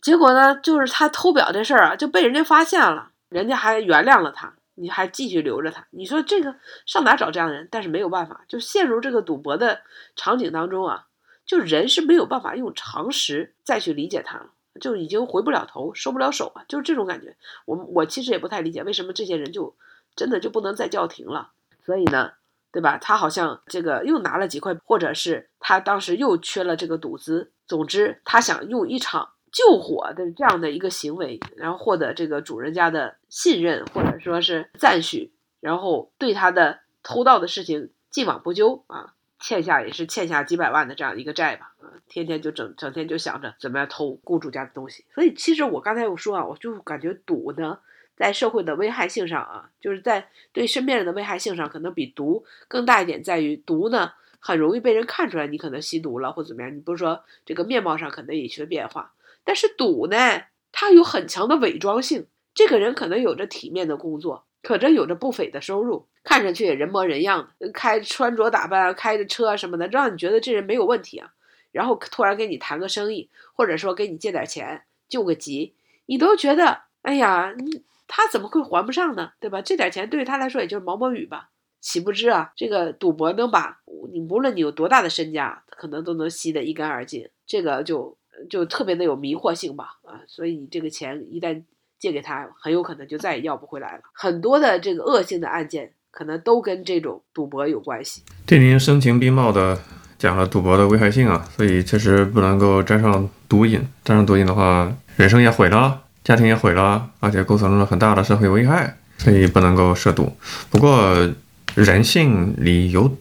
[0.01, 7.67] 结果呢，就是他偷表这事儿啊，就被人家发现了，人家还原谅了他，你还继续留着他，你说这个上哪找这样的人？
[7.71, 9.81] 但是没有办法，就陷入这个赌博的
[10.15, 11.05] 场景当中啊，
[11.45, 14.47] 就人是没有办法用常识再去理解他了，
[14.81, 17.35] 就已经回不了头，收不了手啊，就是这种感觉。
[17.65, 19.75] 我我其实也不太理解，为什么这些人就
[20.15, 21.51] 真的就不能再叫停了？
[21.85, 22.31] 所以呢？
[22.73, 22.97] 对吧？
[22.97, 27.51] 他好像这个又拿了几块，或者是他当时又缺了这个赌资。
[27.65, 35.31] 总之，他想用一场救火的这样的一个行为，然后获得这个主人家的信任，或者说是赞许，
[35.61, 45.05] 然后对他的偷盗的事情既往不咎啊，欠下也是欠下几百万的这样一个债吧，啊，天天就整整天就想着怎么样偷雇主家的东西。
[45.13, 47.79] 所以其实我刚才有说啊，我就感觉赌呢，
[48.15, 62.27] 在社会的危害性上啊，就是在对身边人的危害性上，可能比毒更大一点，在于毒呢很容易被人看出来你可能吸毒了或怎么样，你不是说这个面貌上可能有些变化，但是赌呢，它有很强的伪装性。
[62.55, 71.33] 这个人可能有着体面的工作，可能有着不菲的收入，看上去也人模人样的，开穿着打扮、开着车什么的，让你觉得这人没有问题啊。
[71.71, 75.73] 然后突然跟你谈个生意，或者说给你借点钱救个急，
[76.05, 79.31] 你都觉得，哎呀，你他怎么会还不上呢？
[79.39, 79.61] 对吧？
[79.61, 81.49] 这点钱对于他来说也就是毛毛雨吧。
[81.81, 83.79] 岂不知啊，这个赌博能把
[84.13, 87.27] 你无论你有多大的身家，可能都能吸得一干二净。
[87.45, 88.17] 这个就
[88.49, 89.97] 就特别的有迷惑性吧。
[90.03, 91.61] 啊，所以你这个钱一旦
[91.99, 94.03] 借给他，很有可能就再也要不回来了。
[94.13, 98.23] 很多的这个恶性的案件，可能都跟这种赌博有关系。
[98.47, 99.77] 这您声情并茂的
[100.17, 103.85] 讲了赌博的危害性啊，所以确实不能够沾上毒瘾。
[104.05, 110.35] 沾上毒瘾的话，人生也毁了，家庭也毁了，而且构成了很大的社会危害，所以不能够涉赌。
[110.69, 111.29] 不过。
[111.75, 113.17] 人性里有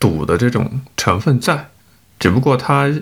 [0.00, 1.68] 赌的这种成分在，
[2.18, 2.92] 只不过它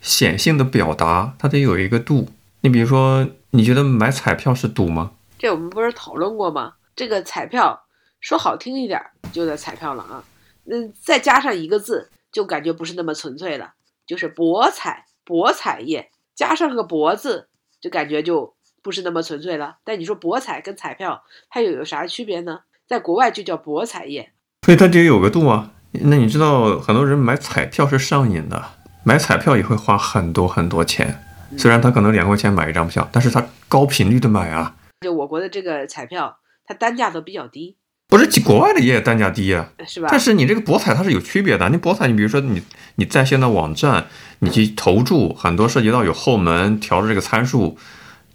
[0.00, 2.28] 显性的表达，它得有一个度。
[2.62, 5.12] 你比如说，你觉得买彩票是赌吗？
[5.38, 6.72] 这我们不是讨论过吗？
[6.96, 7.84] 这个彩票
[8.20, 10.24] 说好听一点就叫彩票了啊，
[10.64, 13.74] 那再加上一个字，就感觉不是那么纯粹了，
[14.08, 17.46] 就是博彩，博彩业加上个博字，
[17.80, 19.76] 就感觉就不是那么纯粹了。
[19.84, 22.60] 但你说博彩跟彩票它又有啥区别呢？
[22.86, 24.32] 在国外就叫博彩业。
[24.64, 25.72] 所以它得有个度啊。
[25.92, 28.62] 那你知道，很多人买彩票是上瘾的，
[29.04, 31.24] 买彩票也会花很多很多钱。
[31.56, 34.76] 虽然他可能两块钱买一张票，但是他高频率的买啊。
[35.00, 36.36] 就我国的这个彩票，
[36.66, 37.76] 它单价都比较低。
[38.08, 40.08] 不是，国外的也单价低啊，是吧？
[40.10, 41.68] 但是你这个博彩它是有区别的。
[41.70, 42.62] 你博彩，你比如说你
[42.96, 44.06] 你在线的网站，
[44.40, 47.78] 你去投注，很多涉及到有后门调的这个参数，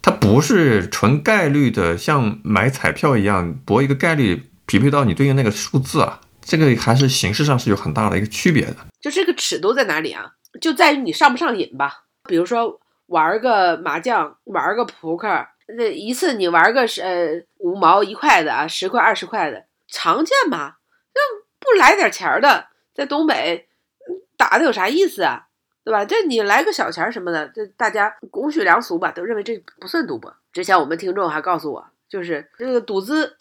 [0.03, 4.43] 它不是纯概率的，像买彩票一样博一个概率。
[4.65, 8.77] 匹配到你对应那个数字啊，这个还是形式上是有很大的一个区别的。
[9.01, 10.31] 就这个尺度在哪里啊？
[10.61, 12.05] 就在于你上不上瘾吧。
[12.29, 15.27] 比如说玩个麻将，玩个扑克，
[15.77, 20.75] 那一次你玩个是呃五毛一块的啊，十块二十块的，常见嘛。
[21.13, 21.21] 那
[21.59, 23.67] 不来点钱的，在东北
[24.37, 25.47] 打的有啥意思啊？
[25.83, 26.05] 对吧？
[26.05, 30.33] 这你来个小钱什么的，这大家公序良俗吧，都认为这不算赌博。
[30.51, 31.87] 之前我们听众还告诉我。
[32.09, 33.35] 就是这个赌资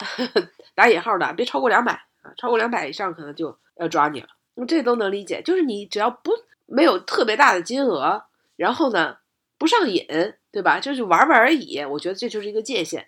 [0.73, 1.91] 打引号的，别超过两百
[2.23, 4.27] 啊，超过两百以上可能就要抓你了。
[4.67, 6.31] 这都能理解，就是你只要不
[6.65, 8.23] 没有特别大的金额，
[8.55, 9.17] 然后呢
[9.59, 10.07] 不上瘾，
[10.51, 10.79] 对吧？
[10.79, 11.83] 就是玩玩而已。
[11.85, 13.07] 我觉得这就是一个界限。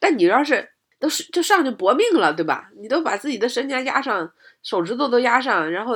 [0.00, 2.68] 但你要是都是就上去搏命了，对吧？
[2.76, 4.32] 你都把自己的身家压上，
[4.64, 5.94] 手指头都压上，然后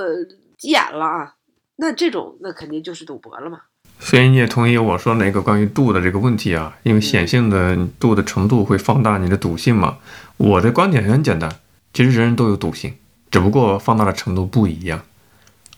[0.57, 1.35] 急眼了啊，
[1.77, 3.61] 那这种那肯定就是赌博了嘛。
[3.99, 6.77] 所以你也同意我说那个关于度的这个问题啊？
[6.83, 9.97] 因为显性的度的程度会放大你的赌性嘛。
[10.37, 11.51] 我的观点很简单，
[11.95, 12.95] 其实人人都有赌性，
[13.31, 15.01] 只不过放大的程度不一样。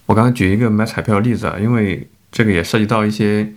[0.07, 3.53] 我刚才举一个买彩票的例子啊，因为这个也涉及到一些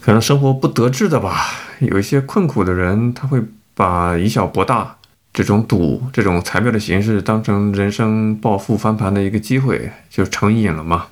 [0.00, 1.46] 可能生活不得志的吧，
[1.78, 3.40] 有一些困苦的人，他会
[3.74, 4.98] 把以小博大
[5.32, 11.06] 这种赌这种彩票的形式当成人生暴富翻盘的一个机会，就成瘾了嘛。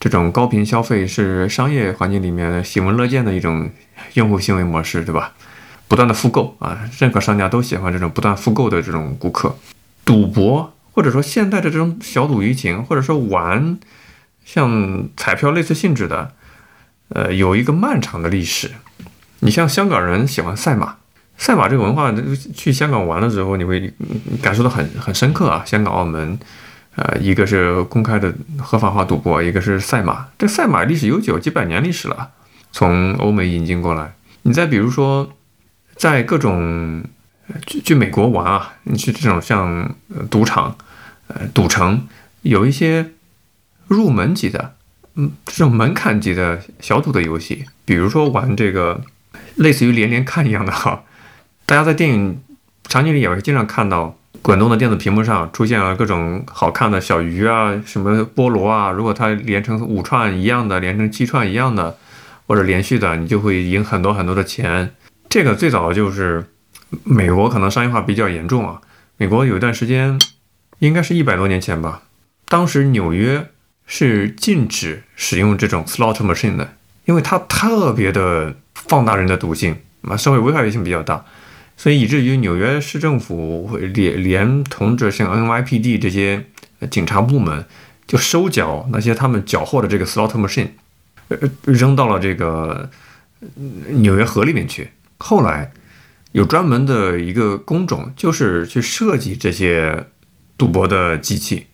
[0.00, 3.70] 这种高频消费是商业环境里面喜闻乐见的一种
[4.14, 5.32] 用户行为模式，对吧？
[5.88, 9.56] 不断的复购啊，任何商家都喜欢这种不断复购的这种顾客。
[10.04, 13.78] 赌博或者说现在的这种小赌怡情，或者说玩
[14.44, 16.32] 像彩票类似性质的，
[17.08, 18.70] 呃，有一个漫长的历史。
[19.40, 20.96] 你像香港人喜欢赛马，
[21.38, 22.12] 赛马这个文化，
[22.54, 23.90] 去香港玩的时候，你会
[24.42, 25.62] 感受到很很深刻啊。
[25.64, 26.38] 香港、澳门。
[26.96, 30.26] 呃，一个是公开的合法化赌博，一个是赛马。
[30.36, 32.30] 这赛马历史悠久，几百年历史了，
[32.72, 34.14] 从欧美引进过来。
[34.42, 35.32] 你再比如说，
[35.94, 37.04] 在各种
[37.68, 39.94] 去去美国玩啊，你去这种像
[40.28, 40.76] 赌场、
[41.28, 42.04] 呃赌城，
[42.42, 43.12] 有一些
[43.86, 44.74] 入门级的，
[45.14, 49.00] 嗯，这种门槛级的小赌的游戏，比如说玩这个
[49.54, 51.04] 类似于连连看一样的哈，
[51.68, 52.40] 大家在电影
[52.88, 54.16] 场景里也会经常看到。
[54.40, 58.90] 滚动的电子屏幕上出现了各种好看的小鱼啊，什么菠萝啊。
[58.90, 61.98] 如果它连成五串一样的，连成七串一样的，
[62.46, 64.94] 或者连续的，你就会赢很多很多的钱。
[65.28, 66.46] 这个最早就是
[67.04, 68.80] 美国可能商业化比较严重啊。
[69.18, 70.18] 美国有一段时间，
[70.78, 72.02] 应该是一百多年前吧，
[72.46, 73.48] 当时纽约
[73.84, 81.24] 是禁止使用这种 slot machine 的，因为它特别的放大人的赌性，啊，社会危害性比较大。
[81.78, 86.44] 所以以至于纽约市政府会连连同着像 NYPD 这些
[86.90, 87.64] 警察部门，
[88.04, 90.70] 就收缴那些他们缴获的这个 slot machine，
[91.28, 92.90] 呃扔到了这个
[93.90, 94.90] 纽约河里面去。
[95.18, 95.70] 后来
[96.32, 100.06] 有专门的一个工种，就是去设计这些
[100.56, 101.68] 赌博的机器。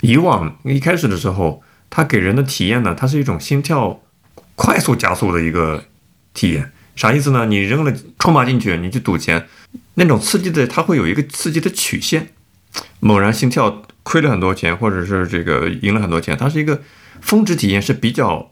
[0.00, 4.00] 以往一开始的时候，它给人的体验呢，它是一种心跳
[4.54, 5.84] 快速加速的一个
[6.32, 6.70] 体验。
[6.98, 7.46] 啥意思呢？
[7.46, 9.46] 你扔了筹码进去，你去赌钱，
[9.94, 12.30] 那种刺激的，它会有一个刺激的曲线。
[12.98, 16.82] 猛然心跳，亏了很多钱，或者是这个赢了很多钱，它是一个
[17.20, 18.50] 峰值体验，是比较，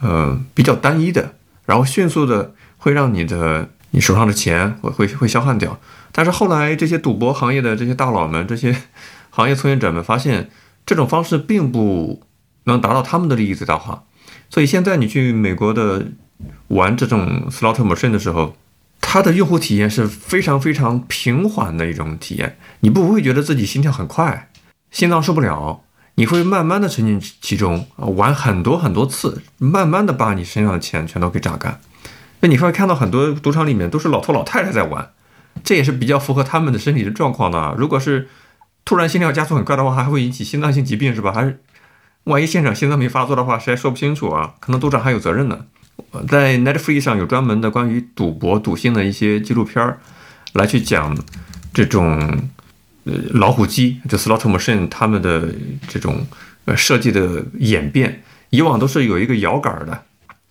[0.00, 5.78] 呃，比较单一的，然后迅速的会让你的你手上的钱会会会消耗掉。
[6.10, 8.76] 但是后来这些赌博行业的这些大佬们，这些
[9.30, 10.50] 行业从业者们发现，
[10.84, 12.24] 这种方式并不
[12.64, 14.02] 能达到他们的利益最大化，
[14.50, 16.08] 所以现在你去美国的。
[16.68, 18.56] 玩这种 slot machine 的时候，
[19.00, 24.50] 它的用户体验是非常非常平缓的一种体验，你不会觉得自己心跳很快，
[24.90, 25.82] 心脏受不了，
[26.14, 31.80] 你会慢慢的沉浸其中，玩很多很多次，慢慢的把你身上的钱全都给榨干。
[32.40, 35.10] 那你会看到很多赌场里面都是老头老太太在玩，
[35.62, 37.74] 这也是比较符合他们的身体的状况的。
[37.78, 38.28] 如果是
[38.84, 41.32] 突然心跳加速很快的话，还会引起心脏性疾病，是吧？
[41.32, 41.60] 还是
[42.24, 44.54] 万一现场心脏病发作的话，谁还说不清楚啊？
[44.58, 45.66] 可能赌场还有责任呢。
[46.28, 49.98] 在 Netflix 上有专门的关于赌博、赌性的一些纪录片儿，
[50.52, 51.16] 来去讲
[51.72, 52.20] 这种
[53.04, 55.48] 呃老虎机，就 slot machine 他们的
[55.88, 56.26] 这种
[56.66, 58.22] 呃设计的演变。
[58.50, 60.02] 以往都是有一个摇杆的，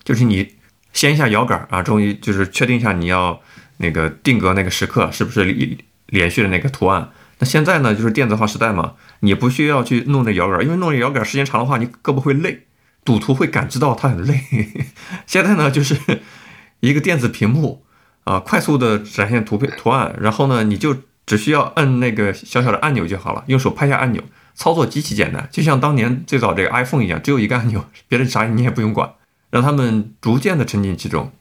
[0.04, 0.54] 就是你
[0.93, 3.39] 掀一下摇杆啊，终于就是确定一下你要
[3.77, 5.77] 那个定格那个时刻是不是连
[6.08, 7.12] 连续的那个图案。
[7.38, 12.65] 那现在呢，就是电子化时代嘛，你不需要去弄那摇杆，因为弄那摇杆时间长的话，你胳膊会累。
[13.03, 14.43] 赌徒会感知到他很累。
[15.25, 15.97] 现在呢，就是
[16.81, 17.83] 一个电子屏幕
[18.23, 24.21] 啊，快速的展现图片图案，然后呢，你就只需要摁那个小小的按钮就好了，用手拍下按钮，
[24.53, 29.11] 操作极其简单，就像当年最早这个 iPhone 一样，只有一个按钮，别的啥你也不用管，
[29.49, 31.31] 让他们逐渐的沉浸其中。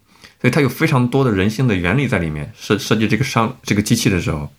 [0.40, 2.50] 所以它有非常多的人性的原理在里面。
[2.56, 4.50] 设设计这个商这个机器的时候，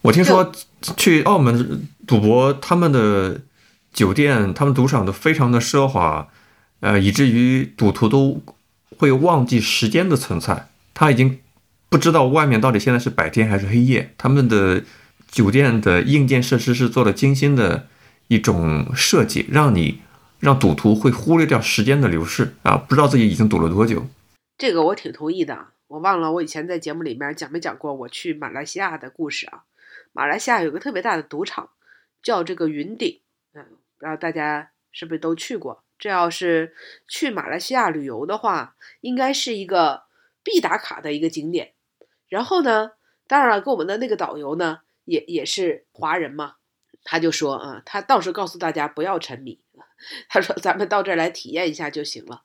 [0.00, 0.50] 我听说
[0.96, 3.42] 去澳门赌博，他们的
[3.92, 6.26] 酒店、他们赌场都非常的奢华。
[6.80, 8.42] 呃，以至于赌徒都
[8.98, 11.40] 会忘记时间的存在，他已经
[11.88, 14.14] 不知道外面到底现在是白天还是黑夜。
[14.18, 14.82] 他们的
[15.28, 17.88] 酒店的硬件设施是做了精心的
[18.28, 20.00] 一种设计，让你
[20.38, 24.06] 让赌徒会忽略掉时间的流逝啊，不知道自己已经赌了多久。
[24.58, 25.68] 这个我挺同意的。
[25.88, 29.62] 我忘了我以前在节目里面讲没讲过我去马来西亚的故事啊。
[30.12, 31.68] 马来西亚有个特别大的赌场，
[32.22, 33.20] 叫这个云顶，
[33.54, 33.62] 嗯，
[33.98, 35.84] 不知道大家是不是都去过。
[35.98, 36.74] 这要是
[37.08, 40.04] 去马来西亚旅游的话，应该是一个
[40.42, 41.72] 必打卡的一个景点。
[42.28, 42.92] 然后呢，
[43.26, 46.56] 当然了，跟我们的那个导游呢，也也是华人嘛，
[47.02, 49.60] 他就说啊，他到时候告诉大家不要沉迷，
[50.28, 52.42] 他说咱们到这儿来体验一下就行了。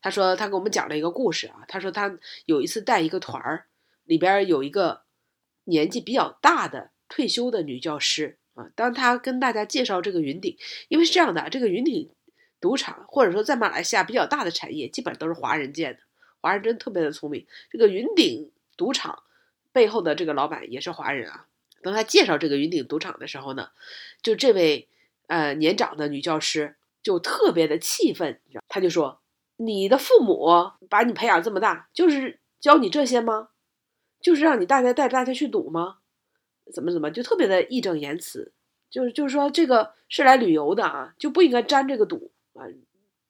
[0.00, 3.66] 他说他给我们讲了一个故事啊，他说他有一次带一个团儿，
[4.04, 5.02] 里边有一个
[5.64, 10.56] 年纪比较大的退休的女教师啊，当他跟大家介绍这个云顶，
[10.88, 12.10] 因为是这样的，这个云顶。
[12.60, 16.00] 赌场或者说在马来西亚比较大的产业，基本上都是华人建的。
[16.40, 17.46] 华人真特别的聪明。
[17.70, 19.22] 这个云顶赌场
[19.72, 21.46] 背后的这个老板也是华人啊。
[21.82, 23.68] 当他介绍这个云顶赌场的时候呢，
[24.22, 24.88] 就这位
[25.26, 29.20] 呃年长的女教师就特别的气愤，他就说
[29.56, 33.48] ：“你的父母把你培养这么大，就是教你这些吗？
[34.20, 35.98] 就是让你大家带着大家去赌吗？
[36.72, 38.54] 怎么怎么就特别的义正言辞，
[38.88, 42.66] 就是就是说这个是来旅游的啊，就不应该沾这个赌。”啊，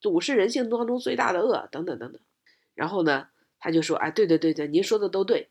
[0.00, 2.20] 赌是人性当中最大的恶，等等等等。
[2.74, 5.50] 然后呢，他就说：“哎，对对对对，您说的都对，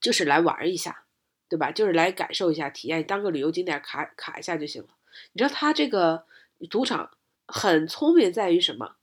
[0.00, 1.06] 就是来玩一下，
[1.48, 1.70] 对吧？
[1.72, 4.88] 就是来感受一下，体验当个旅游景点卡卡一下就行了。
[5.32, 6.26] 你知道他这个
[6.68, 7.10] 赌场
[7.46, 8.96] 很聪明，在于什么？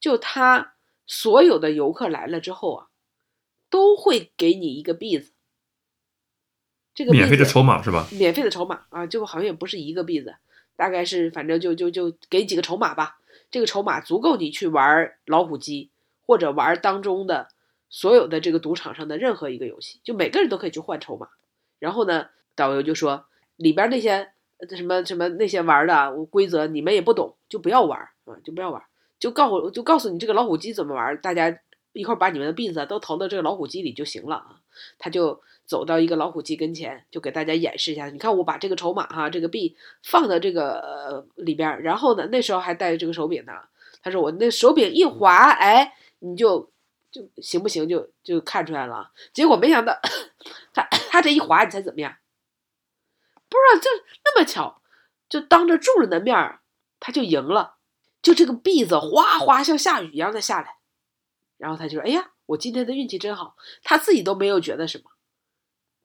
[0.00, 0.74] 就他
[1.06, 2.88] 所有的游客来了之后啊，
[3.68, 5.32] 都会给你一个币子，
[6.94, 8.08] 这个免费的筹码是吧？
[8.12, 10.36] 免费的筹码啊，就好像也不是一个币子。”
[10.80, 13.18] 大概是反正就就就给几个筹码吧，
[13.50, 15.90] 这个筹码足够你去玩老虎机
[16.24, 17.48] 或者玩当中的
[17.90, 21.28] 所有的这个赌场上的任何一个游戏，就每个人都可以去换筹码。
[21.78, 23.26] 然后呢，导游就说
[23.56, 24.32] 里边那些
[24.74, 28.82] 什么什么那些玩的规则你们也不懂，就不要玩啊，就不要玩，
[29.18, 31.54] 就告诉就告诉你这个老虎机怎么玩，大家
[31.92, 34.60] 一块把你们的币子都投到这个老虎机里就行了啊。
[34.98, 35.42] 他就。
[35.70, 38.08] 走到一个老虎机跟前，就给大家演示一下。
[38.10, 43.52] 你看，我把这个筹码哈，这个币放到这个呃里边，然后呢，那时候还带着这个手柄呢。
[44.02, 46.72] 他说我那手柄一滑，哎，你就
[47.12, 49.12] 就行不行就就看出来了。
[49.32, 49.96] 结果没想到
[50.74, 52.16] 他他这一划，你猜怎么样？
[53.48, 53.88] 不知道就
[54.24, 54.82] 那么巧，
[55.28, 56.58] 就当着众人的面儿
[56.98, 57.76] 他就赢了，
[58.20, 60.78] 就这个币子哗哗像下雨一样的下来，
[61.58, 63.54] 然后他就说：“哎呀，我今天的运气真好。”
[63.84, 65.09] 他自己都没有觉得什么，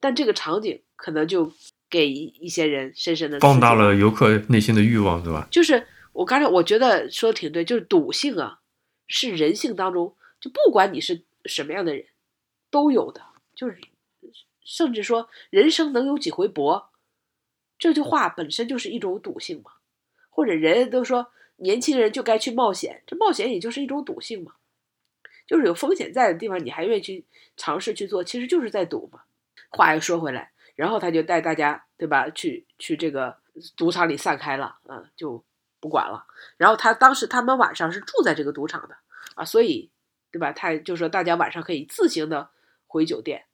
[0.06, 1.52] 但这个场景可能就
[1.90, 5.48] 给一一些人深深的放大了游客内心的欲望，对吧？
[5.50, 8.60] 就是我刚才我觉得说的挺对，就是赌性啊，
[9.08, 12.06] 是人性当中就不管你是什么样的人，
[12.70, 13.20] 都有的。
[13.56, 13.80] 就是
[14.64, 16.92] 甚至说人生能有几回搏，
[17.80, 19.72] 这句话本身就是一种赌性嘛。
[20.30, 24.54] 或者人人都说年轻人就该去冒险，这冒险也就是一种赌性嘛。
[25.48, 27.26] 就是有风险在的地方，你还愿意去
[27.58, 29.22] 尝试去做，其实就是在赌嘛。
[29.70, 33.38] 话又说回来，然后他就带大家对吧，去去这个
[33.78, 35.44] 赌场里散开了，嗯，就
[35.80, 36.26] 不管了。
[36.58, 38.96] 然后他当时他们晚上是住在这个赌场的
[39.36, 39.92] 啊，所以
[40.32, 40.52] 对吧？
[40.52, 42.50] 他就说大家晚上可以自行的
[42.88, 43.46] 回酒店。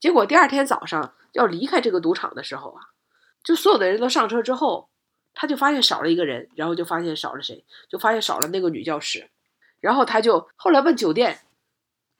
[0.00, 2.82] 结果第二天早上要离开这个赌场的时候啊，
[3.44, 4.90] 就所有的人都上车之后，
[5.34, 9.30] 他就发现少了一个人，然后就发现少了谁，就发现少了那个女教师。
[9.80, 11.40] 然后他就后来问酒店，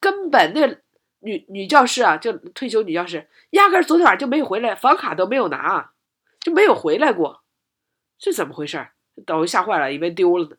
[0.00, 0.76] 根本那
[1.22, 5.92] 女女教师啊，就退休女教师，压根儿昨天晚上就没有回来，房卡都没有拿，
[6.40, 7.42] 就没有回来过，
[8.18, 8.92] 这怎么回事儿？
[9.26, 10.56] 导游吓坏了，以为丢了呢，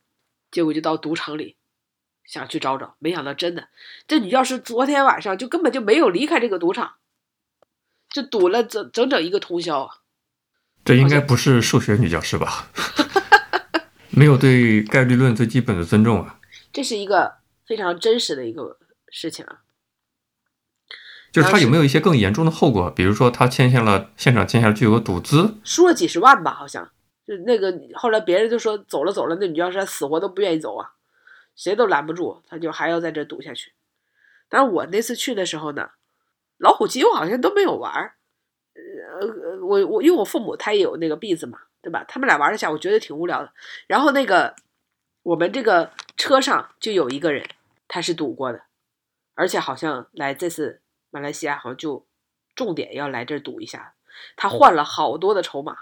[0.51, 1.57] 结果就到赌场里
[2.23, 3.67] 想去找找，没想到真的，
[4.07, 6.93] 这女教师昨天晚上就根本就没有离开这个赌场，
[8.09, 9.97] 就赌了整整整一个通宵啊！
[10.85, 12.69] 这应该不是数学女教师吧？
[14.11, 16.39] 没有对概率论最基本的尊重啊！
[16.71, 18.77] 这是一个非常真实的一个
[19.09, 19.61] 事情啊。
[21.33, 22.91] 就是他有没有一些更严重的后果？
[22.91, 26.87] 比如说他签下了现场签下了巨额赌资，输了几十万吧，好像
[27.25, 30.91] 就那个后来别人就说走了走了，那女教师死活都不愿意走啊，
[31.55, 33.73] 谁都拦不住，他就还要在这赌下去。
[34.47, 35.89] 但是我那次去的时候呢，
[36.59, 38.13] 老虎机我好像都没有玩儿，
[38.75, 42.05] 呃，我我因为我父母他也有那个币子嘛，对吧？
[42.07, 43.51] 他们俩玩了一下，我觉得挺无聊的。
[43.87, 44.53] 然后那个
[45.23, 47.43] 我们这个车上就有一个人，
[47.87, 48.61] 他是赌过的，
[49.33, 50.81] 而且好像来这次
[51.13, 52.07] 马来西亚好像就
[52.55, 53.93] 重点要来这儿赌一下，
[54.35, 55.77] 他换了好多的筹码，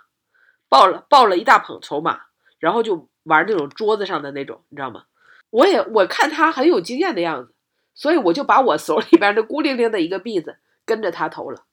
[0.67, 2.25] 抱了抱了一大捧筹码，
[2.59, 5.05] 然后就玩那种桌子上的那种，你知道吗？
[5.49, 7.53] 我也我看他很有经验的样子，
[7.95, 11.63] 所以我就把我手里边的孤零零的一个币子跟着他投了，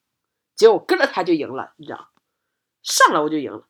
[0.54, 2.10] 结果跟着他就赢了，你知道，
[2.84, 3.66] 上来我就赢了，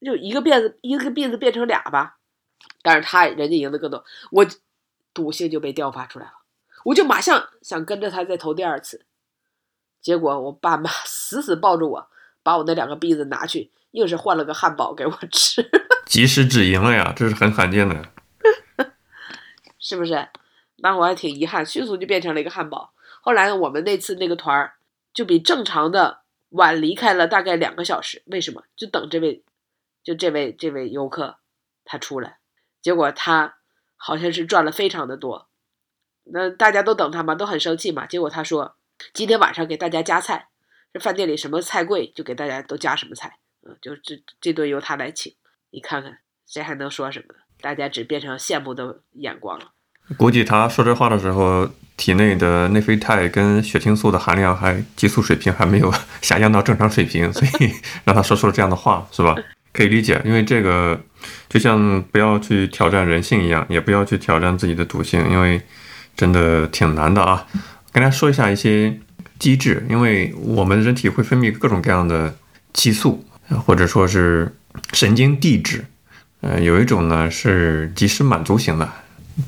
[0.00, 2.18] 就一个辫子一个币子变成俩吧，
[2.82, 4.44] 但是他人家赢的更多，我
[5.14, 6.32] 赌性就被调发出来了，
[6.84, 9.06] 我就马上想跟着他再投第二次，
[10.00, 12.08] 结果我爸妈 死死抱住我，
[12.42, 15.68] 把我那两个币子拿去，硬是换了个汉堡给我吃，
[16.06, 18.02] 及时止盈了呀，这是很罕见的。
[19.78, 20.28] 是不是？
[20.76, 22.92] 那我还挺遗憾，迅速就变成了一个汉堡。
[23.20, 24.74] 后来我们那次那个团儿
[25.12, 26.20] 就比正常的
[26.50, 28.62] 晚离开了大概两个小时，为什么？
[28.76, 29.42] 就等这位，
[30.04, 31.38] 就这位这位游客
[31.84, 32.38] 他出来，
[32.80, 33.56] 结果他
[33.96, 35.48] 好像是赚了非常的多。
[36.24, 38.06] 那大家都等他嘛，都很生气嘛。
[38.06, 38.76] 结果他说
[39.14, 40.48] 今天晚上给大家加菜，
[40.92, 45.32] 这饭店里什么菜贵就给大家都加什么菜，嗯，就这这顿由他来请。
[45.70, 47.34] 你看看谁还能说什么？
[47.60, 49.72] 大家只变成羡慕的眼光了。
[50.16, 55.92] 估计他说这话的时候，体内的内啡肽跟血清素的含量还激素水平还没有
[56.22, 57.72] 下降到正常水平，所以
[58.04, 59.34] 让他说出了这样的话，是吧？
[59.72, 60.98] 可以理解，因为这个
[61.48, 65.60] 就像不要去挑战人性一样，也不要去挑战自己的赌性，因为
[66.16, 67.46] 真的挺难的啊。
[67.92, 68.98] 跟大家说一下一些
[69.38, 72.34] 机制，因为我们人体会分泌各种各样的
[72.72, 73.24] 激素，
[73.64, 74.54] 或者说是
[74.92, 75.84] 神经递质。
[76.40, 78.88] 呃，有一种呢是即时满足型的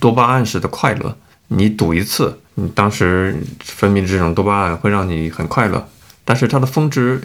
[0.01, 1.17] 多巴胺式的快乐，
[1.47, 5.89] 你赌一次，你当时分泌这种多巴胺会让你很快乐，
[6.25, 7.21] 但是它的峰值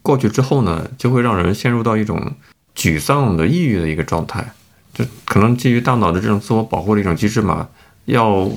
[0.00, 2.32] 过去之后呢，就会让人陷入到一种
[2.74, 4.52] 沮丧的、抑郁的一个状态，
[4.94, 7.68] 就可能基于大脑的这种自我保护的一种机制嘛，
[8.06, 8.50] 要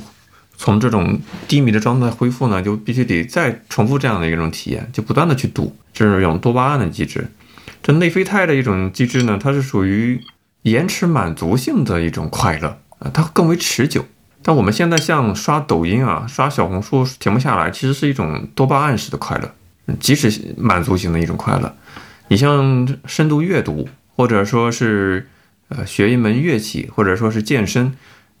[0.64, 7.28] 从这种低迷的状态恢复呢，就必须得再重复这样的一种体验，就不断的去赌，这是一种多巴胺的机制。
[7.82, 10.18] 这内啡肽的一种机制呢，它是属于
[10.62, 14.06] 延迟满足性的一种快乐啊，它更为持久。
[14.42, 19.54] 但我们现在像刷抖音啊、刷小红书停不下来，其实是一种多巴胺式的快乐，
[20.00, 21.76] 即使满足型的一种快乐。
[22.28, 23.86] 你像深度阅读，
[24.16, 25.28] 或者说是
[25.68, 27.92] 呃学一门乐器，或者说是健身，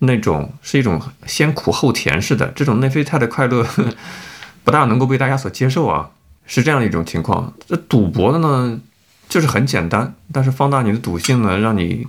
[0.04, 3.66] 那种是一种先苦后甜式的这种内啡肽的快乐，
[4.64, 6.10] 不大能够被大家所接受啊，
[6.46, 7.52] 是这样的一种情况。
[7.66, 8.80] 这赌博的呢？
[9.26, 12.06] 就是很简单，但是放大你的赌性呢，让你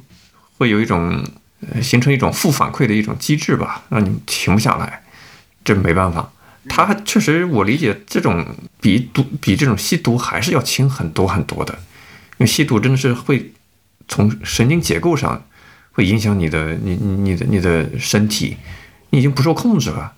[0.58, 1.24] 会有一种
[1.72, 5.02] 呃形成一种负反馈的一种机制吧，让你停不下来。
[5.64, 6.30] 这没办法。
[6.68, 8.46] 他确实，我理解这种
[8.82, 13.54] 比毒比这种吸毒还是要轻很多很多的，因为吸毒真的是会
[14.08, 15.46] 从神经结构上
[15.96, 18.56] 会影响你的你你你的你的身体，
[19.10, 20.14] 你已经不受控制了，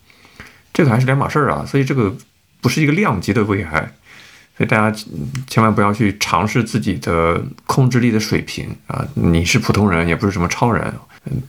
[0.74, 1.66] 这个还是两码事儿啊。
[1.66, 2.14] 所以这个
[2.60, 3.80] 不是一个量级的危害，
[4.58, 5.00] 所以大家
[5.48, 9.08] 千万不要去尝试自己的控制力的水平啊！
[9.14, 10.94] 你是普通人，也不是什么超人，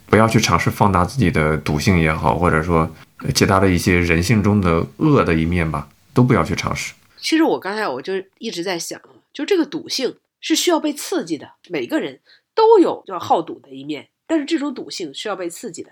[0.06, 2.88] 不要去尝试放大自己的毒性也好，或者说。
[3.34, 6.94] 其他的一些人性中的恶的一面吧，都不要去尝试。
[7.16, 9.00] 其实我刚才我就一直在想，
[9.32, 12.20] 就这个赌性是需要被刺激的，每个人
[12.54, 15.90] 都有要好赌的一面，但是这种赌性需要被刺激的。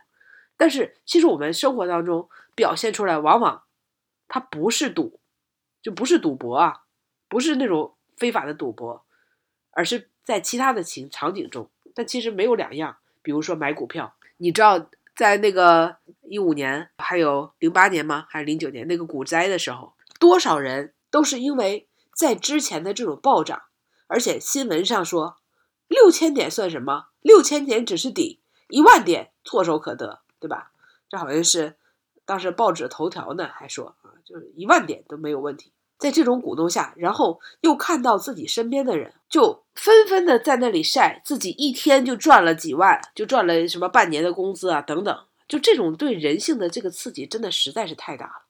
[0.56, 3.64] 但是其实我们生活当中表现出来，往往
[4.28, 5.18] 它不是赌，
[5.82, 6.82] 就不是赌博啊，
[7.28, 9.04] 不是那种非法的赌博，
[9.72, 12.98] 而是在其他的情场景中，但其实没有两样。
[13.22, 14.88] 比如说买股票，你知道。
[15.16, 15.96] 在那个
[16.28, 18.26] 一五年，还有零八年吗？
[18.28, 23.62] 还是零九年那个股灾的时候，多少人都是因为在之前的这种暴涨，
[24.08, 25.38] 而且新闻上说
[25.88, 27.06] 六千点算什么？
[27.26, 30.70] 六千点只是底，一万点唾手可得，对吧？
[31.08, 31.74] 这好像是
[32.24, 35.72] 当时报纸头条呢，还说啊，就是一万点都没有问题。
[35.98, 48.42] 在这种鼓动下，然后又看到自己身边的人就纷纷的在那里晒自己一天就赚了几万，就赚了什么半年的工资啊等等，就这种对人性的这个刺激真的实在是太大了。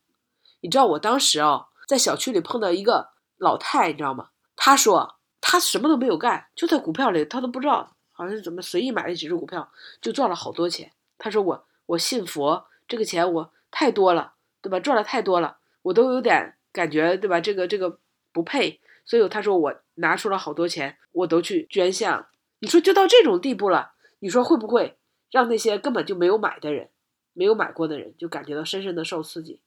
[0.61, 4.31] 你知道我当时啊，在小区里碰到一个老太，你知道吗？
[4.57, 10.91] 她说她什么都没有干，就在股票里，她都不知道好像是怎么随意买了几只股票就赚了好多钱。
[11.19, 14.81] 他说我我信佛，这个钱我太多了，对吧？
[14.81, 16.55] 赚了太多了，我都有点。
[16.73, 17.41] 感觉对吧？
[17.41, 17.99] 这个这个
[18.33, 22.23] 不配，所以他说我拿出了好多钱，我都去捐献。
[22.59, 24.99] 你说就到这种地步了，你说会不会
[25.31, 26.91] 让那些根本就没有买的人、
[27.33, 29.63] 没有买过的人，就感觉到深深的受刺激，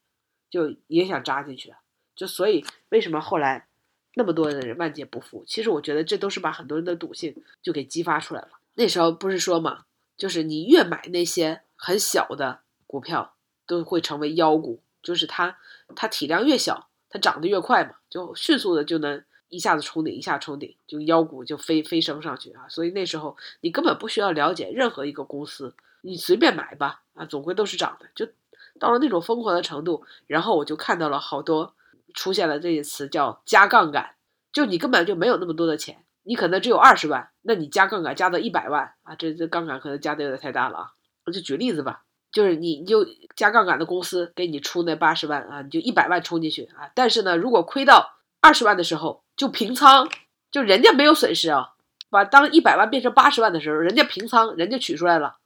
[0.51, 1.73] 就也想扎进去？
[2.15, 3.68] 就所以为什么后来
[4.15, 5.43] 那么多的人万劫不复？
[5.47, 8.49] 其实我觉得这都是把很多人的赌性就给激发出来了。
[8.75, 9.85] 那时候不是说嘛，
[10.17, 13.35] 就是你越买那些很小的股票，
[13.65, 15.57] 都会成为妖股，就是它
[15.95, 16.87] 它体量越小。
[17.11, 22.67] 它涨得越快嘛，就迅速的就能一下子冲顶，一下冲顶，就妖股就飞飞升上去啊！
[22.69, 28.05] 所以那时候你根本不需要了解任何一个公司，你随便买吧啊，总归都是涨的。
[28.13, 28.31] 就
[28.79, 31.73] 到了那种疯狂的程度，然后我就看到了好多
[32.13, 34.15] 出现了这些词叫加杠杆，
[34.51, 40.91] 就你根本就没有那么多的钱，你可能只有二十万，那你加杠杆加到一百万啊，这这杠杆可能加的有点太大了啊！
[41.25, 42.03] 我就举例子吧。
[42.31, 46.91] 就是你，你就加杠杆的公司给你出那八十万啊，你就一百万冲进去啊。
[46.93, 50.07] 但是呢，如果亏到二十万的时候就平仓，
[50.51, 51.73] 就人家没有损失啊。
[52.11, 55.37] 把当一百万变成八十万的时候，人家平仓，人家取出来了，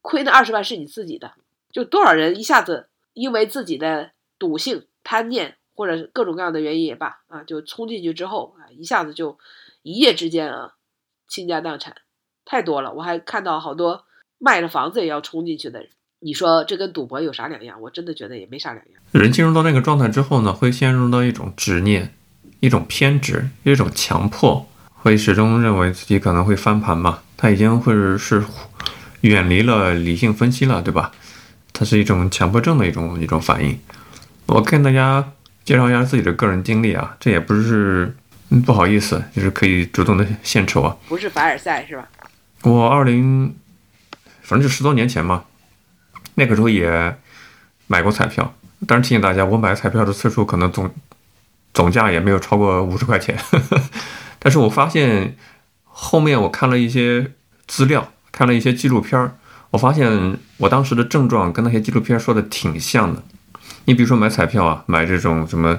[0.00, 1.32] 亏那二十万是你自己的。
[1.70, 9.38] 就多少人一下子因为自己的赌性、贪念或者各种各样的原因也罢啊，就冲进去之后啊，一下子就
[9.82, 10.74] 一夜之间啊
[11.28, 11.94] 倾家荡产，
[12.44, 12.92] 太多了。
[12.92, 14.04] 我还看到好多
[14.38, 15.88] 卖了房子也要冲进去的人。
[16.20, 17.80] 你说这跟赌博有啥两样？
[17.80, 19.02] 我真的觉得也没啥两样。
[19.10, 22.14] 人进入到那个状态之后呢，会陷入到一种执念、
[22.60, 27.22] 一种偏执、一种强迫，会始终认为自己可能会翻盘嘛。
[27.36, 28.44] 他已经会是
[29.22, 31.10] 远离了理性分析了，对吧？
[31.72, 33.76] 它是一种强迫症的一种一种反应。
[34.46, 35.32] 我跟大家
[35.64, 38.14] 介绍一下自己的个人经历啊，这也不是
[38.66, 40.96] 不好意思，就是可以主动的献丑啊。
[41.08, 42.08] 不是凡尔赛是吧？
[42.62, 43.54] 我二零，
[44.42, 45.44] 反正就十多年前嘛。
[46.34, 47.16] 那个时候也
[47.86, 48.54] 买过彩票，
[48.86, 50.90] 当然提醒大家，我买彩票的次数可能总
[51.74, 53.82] 总价也没有超过五十块钱呵呵。
[54.38, 55.36] 但是我发现
[55.84, 57.32] 后面我看了一些
[57.66, 59.36] 资料，看了一些纪录片儿，
[59.70, 63.22] 我发现我当时的症状跟那些纪录片说的挺像的。
[63.84, 65.72] 你比如说买彩票啊，买这种什么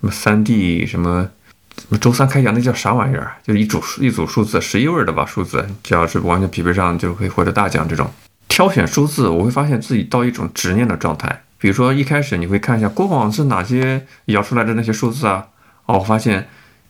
[0.00, 1.28] 什么三 D 什么
[1.76, 3.32] 什么周三开奖，那叫啥玩意儿？
[3.42, 8.10] 就是一组一组数字，十一位的吧数字，只要是完全匹配上，就可以获得大奖这种。
[8.48, 11.42] 挑选数字，我会发现自己到一种执念的状态。
[11.58, 15.48] 比如说，一开始你会看一下过往是哪些摇出来的那些数字啊？
[15.86, 16.48] 哦，我发现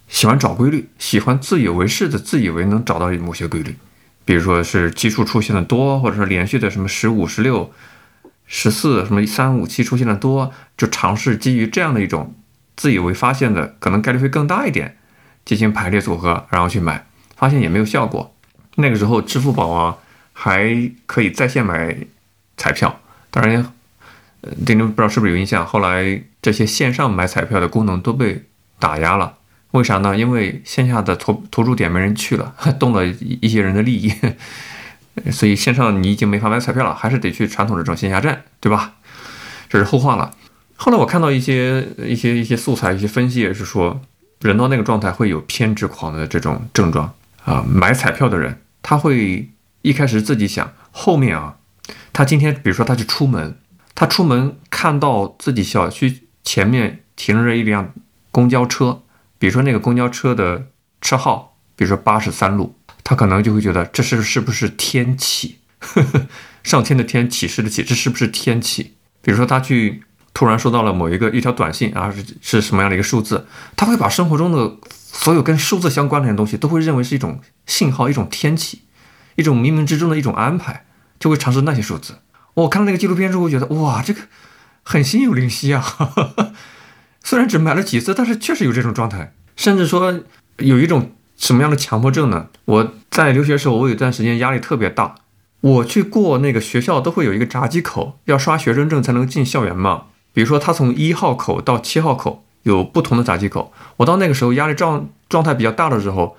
[0.08, 3.76] 喜欢找规律，喜欢自以为是的，自以为能找到某些规律。
[4.24, 7.72] 比如说是奇数出现的多，或者说连续的什么十五、十六、
[8.50, 12.34] 十四，什么三五七出现的多，就尝试基于这样的一种
[12.76, 14.98] 自以为发现的可能概率会更大一点，
[15.46, 18.34] 进行排列组合，然后去买，发现也没有效果。
[18.74, 19.96] 那个时候，支付宝啊。
[20.32, 21.94] 还可以在线买
[22.56, 23.70] 彩票，当然，
[24.64, 25.66] 丁丁不知道是不是有印象。
[25.66, 28.46] 后来这些线上买彩票的功能都被
[28.78, 29.34] 打压了，
[29.72, 30.16] 为啥呢？
[30.16, 34.10] 因为线下的投投注点没人去了， 动了一些人的利益，
[35.30, 38.94] 所以线上你已经没法买彩票了，还是得去传统这种线下站，对吧？
[39.68, 40.34] 这是后话了。
[40.76, 44.00] 后来我看到一些一些一些素材，一些分析也是说，
[44.40, 47.12] 人到那个状态会有偏执狂的这种症状
[47.44, 47.64] 啊。
[47.68, 49.50] 买彩票的人，他会
[49.82, 51.56] 一开始自己想，后面啊，
[52.12, 53.58] 他今天比如说他去出门，
[53.94, 57.92] 他出门看到自己小区前面停着一辆
[58.30, 59.02] 公交车，
[59.38, 60.66] 比如说那个公交车的
[61.00, 62.74] 车号，比如说八十三路，
[63.10, 65.58] 他可能就会觉得这是是不是天启？
[66.62, 68.94] 上天的天，启示的启，这是不是天启？
[69.20, 73.48] 比如说他去突然收到了某一个一条短信啊，是是什么样的一个数字？
[73.74, 78.82] 他会把生活中的所有跟数字相关联的东西，都会认为是一种信号，一种天启，
[79.34, 80.86] 一种冥冥之中的一种安排，
[81.18, 82.18] 就会尝试那些数字。
[82.54, 84.20] 我看了那个纪录片之后，觉得哇，这个
[84.84, 85.84] 很心有灵犀啊！
[87.24, 90.20] 虽然只买了几次，但是确实有这种状态，甚至说
[90.58, 92.48] 有一种什么样的强迫症呢？
[92.66, 95.16] 我在留学时候，我有一段时间压力特别大。
[95.62, 100.04] 我去过那个学校，都会有一个闸机口，要刷学生证才能进校园嘛。
[100.32, 103.72] 比如说，他从一号口到七号口有不同的闸机口。
[103.96, 106.36] 我到那个时候压力状状态比较大的时候，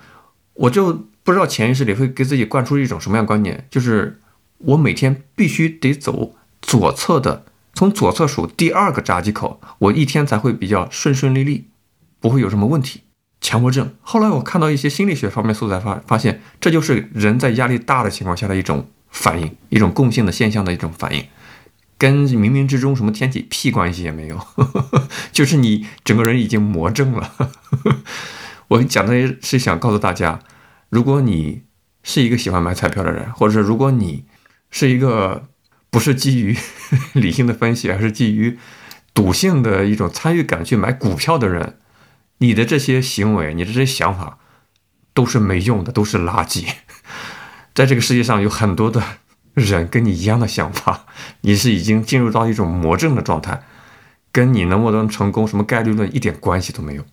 [0.54, 4.20] 我就不知道潜意识里会给自己灌输一种什么样观念，就是
[4.58, 7.44] 我每天必须得走左侧的，
[7.74, 11.66] 从左侧数第二个闸机口，我一天才会比较顺顺利利，
[12.20, 13.02] 不会有什么问题。
[13.42, 13.92] 强迫症。
[14.00, 18.88] 后来我看到一些心理学方面素材，发发现这就是人在压力大的情况下的一种。
[19.14, 21.26] 反应一种共性的现象的一种反应，
[21.98, 27.30] 跟冥冥之中什么天体屁关系也没有，呵 呵就是你整个人已经魔怔了。
[27.36, 27.50] 呵
[27.84, 27.96] 呵
[28.68, 30.40] 我讲的是想告诉大家，
[30.88, 31.60] 如果你
[32.02, 34.24] 是一个喜欢买彩票的人，或者说如果你
[34.70, 35.46] 是一个
[35.90, 36.56] 不是基于
[37.12, 38.58] 理性的分析，而是基于
[39.12, 41.76] 赌性的一种参与感去买股票的人，
[42.42, 44.40] 你的这些行为，你的这些想法
[45.14, 46.68] 都是没用的，都是垃圾。
[47.72, 49.00] 在这个世界上有很多的
[49.54, 51.06] 人跟你一样的想法，
[51.42, 53.62] 你是已经进入到一种魔怔的状态，
[54.32, 57.04] 跟你能不能成功、什么概率论一点关系都没有。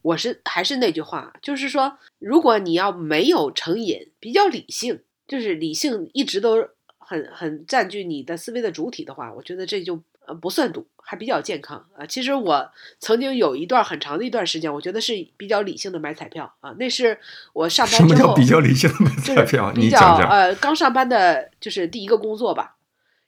[0.00, 10.02] 我是还是那句话，就是说，如果你要没有成瘾，比较理性，就是理性一直都很很占据你的思维的主体的话，我觉得这就。
[10.26, 12.04] 呃，不算赌，还比较健康啊。
[12.04, 16.70] 其实我曾经有一段很长的一段时间，我觉得是比较理性的买彩票啊。
[16.78, 17.18] 那是
[17.54, 19.98] 我上班之后比较理性的买彩票，比较
[20.28, 22.76] 呃刚上班的，就是第一个工作吧。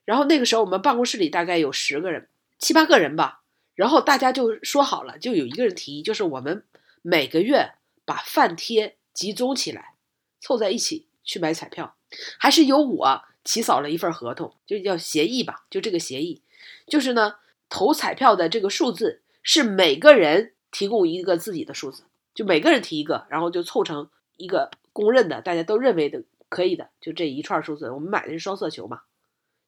[0.05, 2.29] 然后那个时候我们办公室里大概有十个人，
[2.59, 3.41] 七八个人吧。
[3.75, 6.63] 然后大家就说好了，就有一个人提议，就是我们
[7.01, 7.73] 每个月
[8.05, 9.95] 把饭贴集中起来，
[10.39, 11.95] 凑在一起去买彩票。
[12.39, 16.43] 还是由我起草了一份合同，就叫协议吧，就这个协议。
[16.87, 17.37] 就是呢，
[17.71, 22.03] 投彩票的这个数字是每个人提供一个自己的数字，
[22.35, 27.89] 就每个人提一个，然后就凑成一个公认的，大家都认为的可以的，就这一串数字。
[27.91, 29.03] 我们买的是双色球嘛，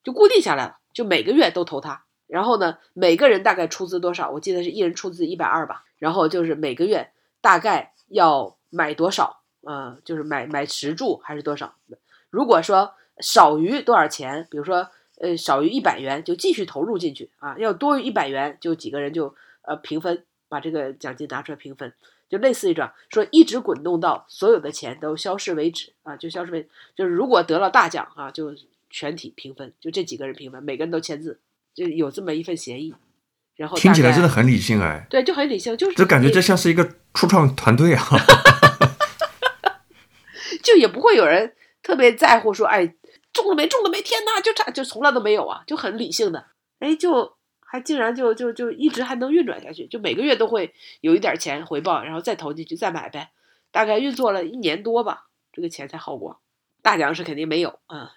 [0.03, 2.03] 就固定下来了，就每个月都投它。
[2.27, 4.29] 然后呢，每个人大概出资多少？
[4.31, 5.85] 我记得是一人出资一百二吧。
[5.97, 9.43] 然后就是每个月大概要买多少？
[9.61, 11.75] 呃，就是买买十注还是多少？
[12.29, 14.89] 如果说少于多少钱，比如说。
[15.23, 21.93] 呃，少于一百元就继续投入进去啊，要多于一百元就几个人就呃平分，把这个奖金拿出来平分，
[22.27, 28.53] 就类似于这样说，一直滚动到所有的钱都消失为止啊，就消失为就是如果得了大奖啊，就
[28.89, 31.39] 全体平分，就这几个人平分，每个人都签字，
[31.73, 32.93] 就有这么一份协议。
[33.55, 38.03] 然后听起来真的很理性哎，对，就很理性，就是就感觉这像是一个初创团队啊，
[40.61, 42.95] 就也不会有人特别在乎说哎。
[43.33, 43.67] 中了没？
[43.67, 44.01] 中了没？
[44.01, 44.39] 天哪！
[44.39, 46.45] 就差就从来都没有啊，就很理性的，
[46.79, 53.31] 哎，就还竟然就就就一直还能运转下去，就每个月都会有一点钱回报，然后再投进去再买呗，
[53.71, 56.37] 大概运作了一年多吧，这个钱才耗光。
[56.83, 58.11] 大奖是肯定没有啊，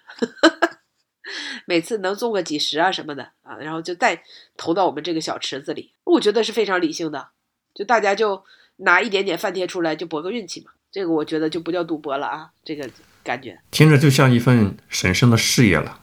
[1.65, 4.23] 每次能中个几十啊什么的啊，然后就再
[4.55, 7.29] 投到我们这个小池子里，我觉得是非常理性的，
[7.73, 8.43] 就大家就
[8.75, 12.89] 拿一点点饭贴出来就博个运气嘛，这个我觉得就不叫赌博了啊，这个。
[13.23, 15.99] 感觉听着就像一份神圣的事业了，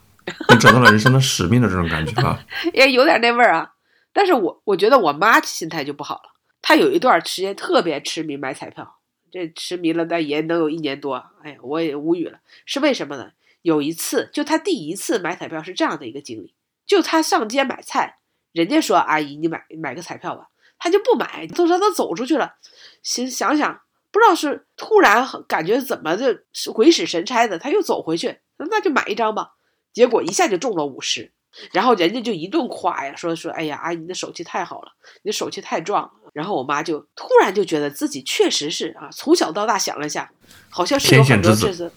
[0.51, 2.39] 你找到了人生的使命的这种感觉啊，
[2.75, 3.73] 也有点那味儿啊。
[4.13, 8.99] 但是我我觉得我妈心态就不好了，她有一段时间特别痴迷买彩票，
[9.33, 11.15] 这痴迷了但也能有一年多。
[11.43, 13.31] 哎呀，我也无语了，是为什么呢？
[13.63, 16.53] 有一次，就她第一次买彩票是这样的一个经历，
[16.85, 18.19] 就她上街买菜，
[18.53, 22.57] 人家说阿姨你买买个彩票吧，她就不买，都说她走出去了，
[23.03, 23.81] 心想想。
[24.15, 29.55] 不知道是突然感觉怎么的，是鬼使神差的，他又走回去，那就买一张吧。
[29.93, 31.33] 结果一下就中了五十，
[31.73, 34.93] 然后人家就一顿夸呀，说说，哎呀，阿姨你的手气太好了，
[35.25, 36.11] 你的手气太壮了。
[36.33, 40.31] 然后我妈就突然就觉得自己确实是啊，从小到大想了下，
[40.71, 41.91] 好像是有很多这次，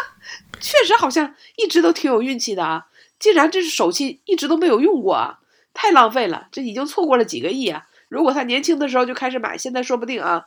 [0.60, 2.86] 确实好像一直都挺有运气的啊，
[3.18, 5.40] 竟然这是手气一直都没有用过啊。
[5.74, 7.84] 太浪费了，这已经错过了几个亿啊！
[8.08, 10.46] 如果他年轻的时候就开始买，现在说不定啊，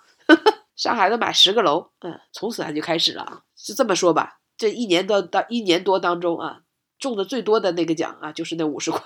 [0.82, 3.42] 上海都买十个楼，嗯，从此他就开始了啊。
[3.56, 6.62] 是这么说吧，这一年多当一年多当中啊，
[6.98, 9.00] 中的最多的那个奖啊，就是那五十块，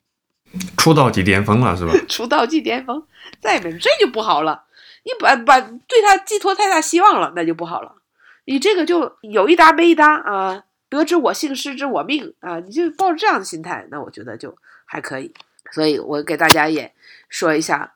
[0.78, 1.92] 出道即巅峰了是吧？
[2.08, 3.06] 出道即巅峰，
[3.42, 4.64] 再没这就不好了。
[5.04, 7.96] 你把把对他寄托太大希望了，那就不好了。
[8.46, 15.34] 你这个就有一搭没一搭啊，得之我幸，失之我命啊，你就抱着这样的心态，那我觉得就还可以。
[15.72, 16.94] 所以我给大家也
[17.28, 17.92] 说一下，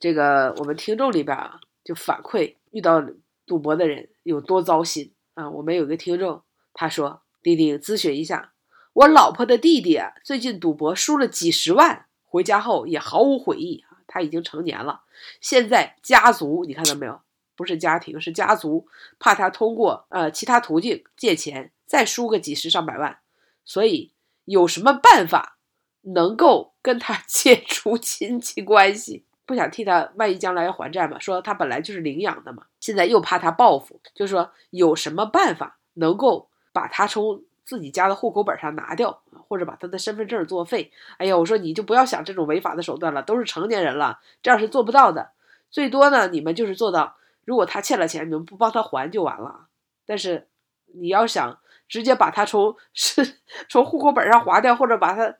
[0.00, 3.02] 这个我们听众里边啊，就反馈遇到
[3.46, 5.48] 赌博的人有多糟心啊。
[5.48, 6.42] 我们有个听众
[6.74, 8.52] 他说：“丁丁咨询一下，
[8.92, 14.04] 我老婆的弟弟啊，最近赌博输了几十万，回家后也毫无悔意啊。
[14.06, 15.00] 他已经成年了，
[15.40, 17.22] 现在家族你看到没有？
[17.56, 18.86] 不是家庭，是家族，
[19.18, 23.20] 怕他通过呃其他途径借钱再输个几十上百万，
[23.64, 24.12] 所以
[24.44, 25.54] 有什么办法？”
[26.02, 31.18] 能够跟他 解除亲戚关系，不想替他，万一将来要还债嘛？
[31.18, 40.92] 说他本来就是领养的嘛，现在又怕他报复，就说有什么办法能够把他从自己家的户口本上拿掉，或者把他的身份证作废？
[41.16, 45.30] 哎呀，我说你就不要想这种违法的手段了，都是成年人了，这样是做不到的。
[45.70, 49.68] 最多呢，你们就是做到，如果他欠了钱，你们不帮他还就完了。
[50.04, 50.46] 但是
[50.94, 53.38] 你要想直接把他从 是
[53.70, 55.36] 从户口本上划掉，或者把他。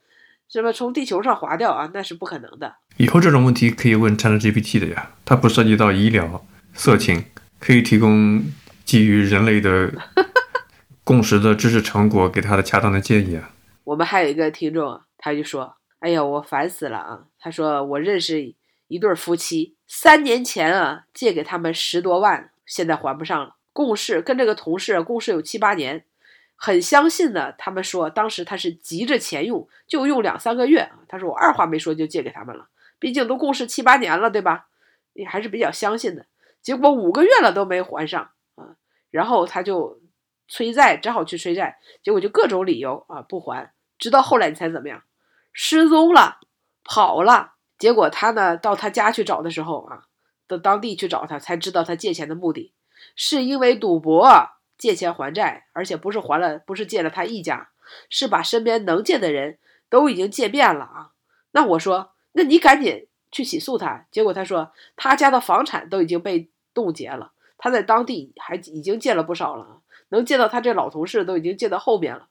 [0.49, 1.91] 什么从地球上划掉啊？
[1.93, 2.77] 那是不可能的。
[2.97, 7.27] 以后这种问题可以问 ChatGPT 的呀，它不涉及到医疗、色情，
[7.61, 8.43] 可以提供
[8.85, 9.93] 基于人类的
[11.05, 13.51] 共识的知识成果给他的恰当的建议啊。
[13.85, 18.55] 我们还有一个听众，他就说：“哎呀，我烦死了啊！”他说：“我认识
[18.89, 23.57] 一对夫妻，三年前啊借给他们十多万，现在还不上了。
[23.75, 26.05] 共事跟这个同事共事有七八年。”
[26.61, 32.67] 很相信的，他们说当时他是急着钱用，就用两三个月他说我二话没说就借给他们了，
[32.99, 34.67] 毕竟都共事七八年了，对吧？
[35.13, 36.27] 你还是比较相信的。
[36.61, 38.75] 结果五个月了都没还上啊，
[39.13, 40.01] 然后他就
[40.49, 45.05] 催债，只好去催债，结果就各种理由啊不还，直到后来你猜怎么样？
[45.53, 46.41] 失踪了，
[46.83, 47.53] 跑了。
[47.79, 50.03] 结果他呢到他家去找的时候啊，
[50.49, 52.75] 到当地去找他，才知道他借钱的目的
[53.15, 54.29] 是因为赌博。
[54.79, 57.71] 借钱还债，而且不是还了，不是借了他一家，
[58.09, 59.59] 是把身边能借的人
[59.91, 61.11] 都已经借遍了啊！
[61.51, 64.07] 那我说，那你赶紧去起诉他。
[64.13, 72.29] 结果他说，他家的房产都已经被冻结了，他在当地还已经借了不少了，能借到他这老同事都已经借到后面了，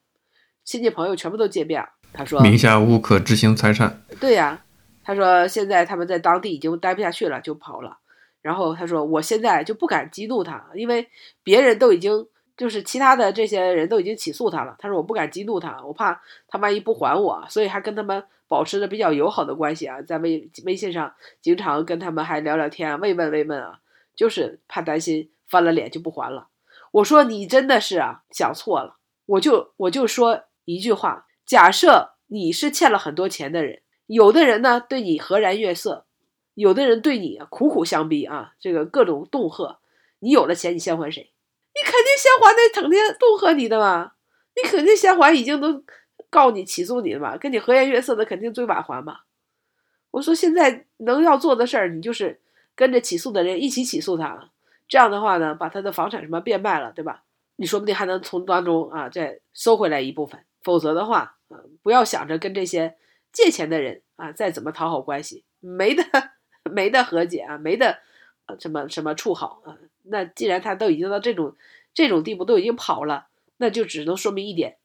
[0.64, 1.90] 亲戚朋友全部都借遍了。
[2.14, 4.02] 他说，名下无可执行财产。
[4.18, 4.64] 对呀，
[5.04, 7.98] 他说现在他们在当地已经待不下去了，就跑了。
[8.40, 11.10] 然后他说，我现在就不敢激怒他，因为
[11.42, 12.26] 别人都已经。
[12.58, 23.78] 就是其他的这些人都已经起诉他了，他说我不敢激怒他，我怕他万一不还我，所以还跟他们保持着比较友好的关系啊，在微微信上经常跟他们还聊聊天，慰问慰问啊，
[24.16, 26.48] 就是怕担心翻了脸就不还了。
[26.90, 28.96] 我说你真的是啊想错了，
[29.26, 36.06] 我就我就说一句话，假设你是欠了很多钱的人，有的人呢对你和颜悦色，
[36.54, 39.78] 有的人对你苦苦相逼啊，这个各种恫吓，
[40.18, 41.30] 你有了钱你先还谁？
[41.78, 44.12] 你肯定先还那整天恫吓你的嘛？
[44.56, 45.84] 你肯定先还已经都
[46.28, 47.36] 告你起诉你了嘛？
[47.36, 49.20] 跟你和颜悦色的肯定最晚还嘛？
[50.10, 52.40] 我说现在能要做的事儿，你就是
[52.74, 54.50] 跟着起诉的人一起起诉他，
[54.88, 57.22] 这样的话呢，把他的房产什么变卖了，对吧？
[57.56, 60.44] 你说不定还能从当中啊再收回来一部分。
[60.62, 62.96] 否则的话，啊，不要想着跟这些
[63.32, 66.02] 借钱的人啊再怎么讨好关系，没得
[66.64, 67.98] 没得和解啊，没得
[68.58, 69.76] 什么什么处好啊。
[70.10, 71.54] 那既然他都已经到这种
[71.94, 73.26] 这种地步，都已经跑了，
[73.58, 74.76] 那就只能说明一点，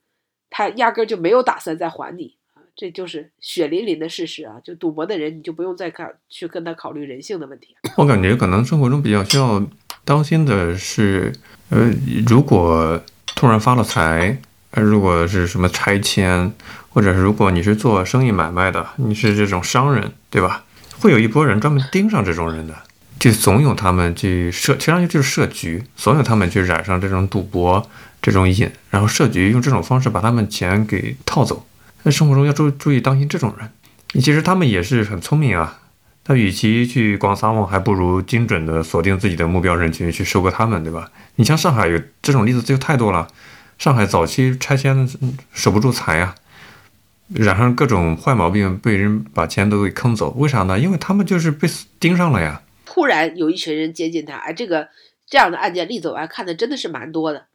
[0.49, 2.61] 他压根就没有打算再还你啊！
[2.75, 4.59] 这就是血淋淋的事实啊！
[4.63, 7.75] 就赌博的人，你就不用再看去跟他考虑人性的问题。
[7.97, 9.63] 我感觉可能生活中比较需要
[10.03, 11.31] 当心的是，
[11.69, 11.91] 呃，
[12.27, 13.01] 如果
[13.35, 14.37] 突然发了财，
[14.71, 16.51] 呃，如果是什么拆迁，
[16.89, 20.65] 或者是如果你是做生意买卖的，你是这种商人，对吧？
[20.99, 22.75] 会有一波人专门盯上这种人的。
[23.19, 27.89] 去怂恿他们去设，实际上就是设局，怂恿他们去染上这种赌博
[28.21, 31.65] 这种瘾，然后设局用这种方式把他们钱给套走。
[32.03, 33.69] 在生活中要注注意当心这种人。
[34.21, 35.79] 其实他们也是很聪明啊，
[36.23, 41.09] 他与其去广撒网，还不如精准的锁定自己的目标人群去收割他们，对吧？
[41.35, 43.27] 你像上海有这种例子就太多了。
[43.79, 45.09] 上海早期拆迁
[45.51, 46.35] 守不住财啊，
[47.29, 50.29] 染上各种坏毛病，被人把钱都给坑走。
[50.31, 50.77] 为啥呢？
[50.77, 51.67] 因为他们就是被
[51.99, 52.61] 盯上了呀。
[52.85, 54.89] 突然有一群人接近他，哎，这个
[55.25, 57.47] 这样的案件例子我还看的真的是蛮多的，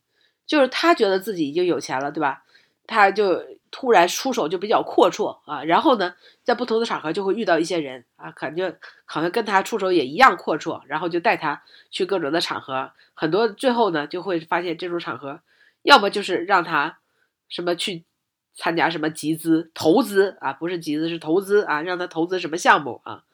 [0.46, 2.44] 就是他觉得自己已经有钱了，对吧？
[2.86, 8.74] 他就突然出手就比较阔绰啊，然后呢，在不同的场合就会遇到一些人啊，感觉
[9.04, 15.42] 好像跟他出手也一样阔绰，然后就带他去各种的场合，很多最后呢就会发现这种场合，
[15.82, 16.98] 要么就是让他
[17.50, 18.04] 什么去
[18.54, 23.24] 参加什么集资投资啊，不是集资是投资啊，让他投资什么项目啊，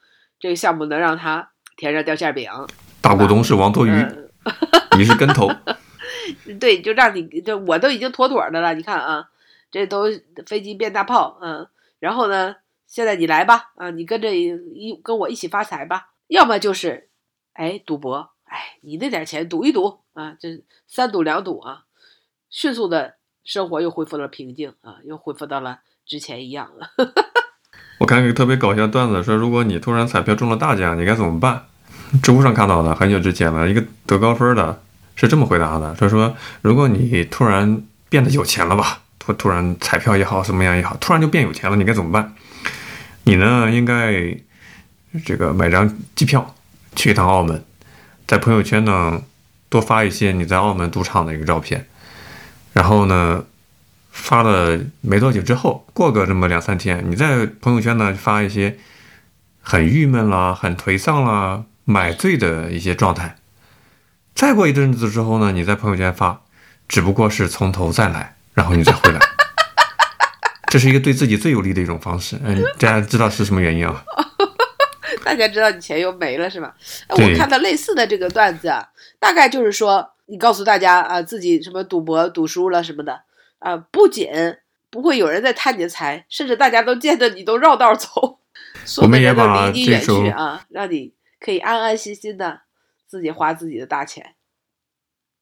[0.41, 2.51] 这个项目能让他天上掉馅饼，
[3.01, 4.31] 大股东是王多鱼，嗯
[4.99, 5.51] 你是跟头。
[6.59, 9.29] 对，就让你就我都已经妥妥的了，你看啊，
[9.71, 10.05] 这都
[10.47, 11.69] 飞机变大炮，嗯，
[11.99, 12.57] 然后呢，
[12.87, 17.09] 现在你来吧，啊，你跟着一跟我一起发财吧，要么就是，
[17.53, 21.85] 哎，赌博，哎，你那点钱赌一赌啊，这三赌两赌啊，
[22.49, 26.91] 迅速的生活又恢复了平静啊，又恢复到了之前一样了。
[28.05, 31.63] 我看一个特别搞笑的段子，说如果你突然彩票中了大奖，你该怎么办？
[32.23, 34.79] 知乎上看到的，很久之前了，一个得高分的
[35.17, 42.35] 是这么回答的，他说如果你突然变得有钱了吧，突突然彩票也好，什么样也好，突然就变有钱了，你该怎么办？
[43.23, 44.37] 你呢，应该
[45.25, 46.55] 这个买张机票
[46.95, 47.65] 去一趟澳门，
[48.27, 49.19] 在朋友圈呢
[49.71, 51.87] 多发一些你在澳门赌场的一个照片，
[52.75, 53.43] 然后呢。
[54.15, 58.79] 发了没多久之后，过个这么两三天，你在朋友圈呢发一些
[59.61, 63.37] 很郁闷啦、很颓丧啦、买醉的一些状态。
[64.35, 66.43] 再过一阵子之后呢，你在朋友圈发，
[66.89, 69.19] 只不过是从头再来，然后你再回来。
[70.71, 72.39] 这是一个对自己最有利的一种方式。
[72.45, 74.03] 嗯，大家知道是什么原因啊？
[75.25, 76.73] 大家知道你钱又没了是吧？
[77.09, 78.89] 哎我看到类似的这个段子啊，
[79.19, 83.21] 大概就是说，你告诉大家啊，自己什么赌博赌输了什么的
[83.65, 84.29] 啊，不仅
[84.91, 88.39] 不会有人在贪你的财，甚至大家都见着你都绕道走，
[88.85, 92.61] 所我们也把离你远这首去啊，让你可以安安心心的
[93.07, 94.35] 自己花自己的大钱。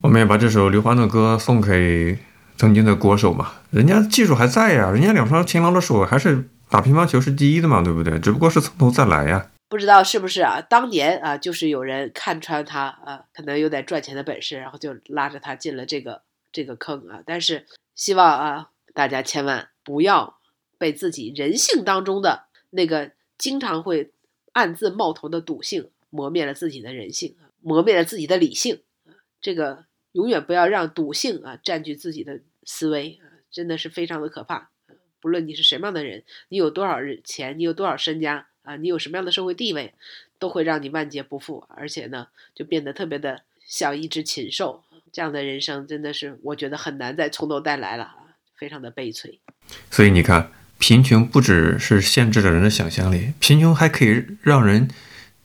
[0.05, 2.17] 我们也把这首刘欢的歌送给
[2.57, 8.19] 曾经的国手嘛，人家技术还在呀，人家两双勤劳的手还是打乒乓球是第一的嘛，对不对？
[8.21, 9.51] 只不过是从头再来呀。
[9.69, 10.61] 不知道是不是啊？
[10.61, 17.21] 当年啊，就是有人看穿他啊，可能有点赚钱的本事，然后就拉着他进了这个这个坑啊。
[17.25, 20.39] 但是希望啊，大家千万不要
[20.79, 24.13] 被自己人性当中的那个经常会
[24.53, 28.83] 暗自冒头的赌性磨灭了自己的人性，磨灭了自己的理性。
[29.41, 33.21] 这个永远不要让赌性啊占据自己的思维，
[33.51, 34.71] 真的是非常的可怕。
[35.21, 39.95] 不论你是什么样的人，你有多少钱，你有多少身家啊，你有什么样的社会地位，
[40.39, 44.83] 都会让你万劫不复，而且呢，就变得特别的像一只禽兽。
[45.13, 48.15] 这样的人生真的是，我觉得很难再从头再来了啊，
[48.59, 49.41] 非常的悲催。
[49.91, 54.89] 所以你看，贫穷不只是限制了人的想象力，贫穷还可以让人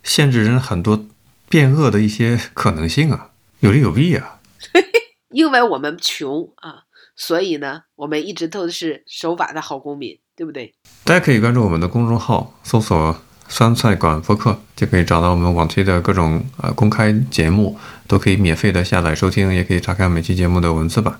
[0.03, 1.05] 限制人很多
[1.49, 4.39] 变恶的一些可能性啊，有利有弊啊。
[5.31, 10.73] 因为我们穷啊，所以呢，我们一直都是守法的好公民，对不对？
[11.03, 17.77] 大家可以关注我们的公众号，搜索“酸菜馆播客”，就可以找到我们往期的各种呃公开节目，
[18.07, 21.19] 都可以免费的下载收听，也可以查看每期节目的文字版。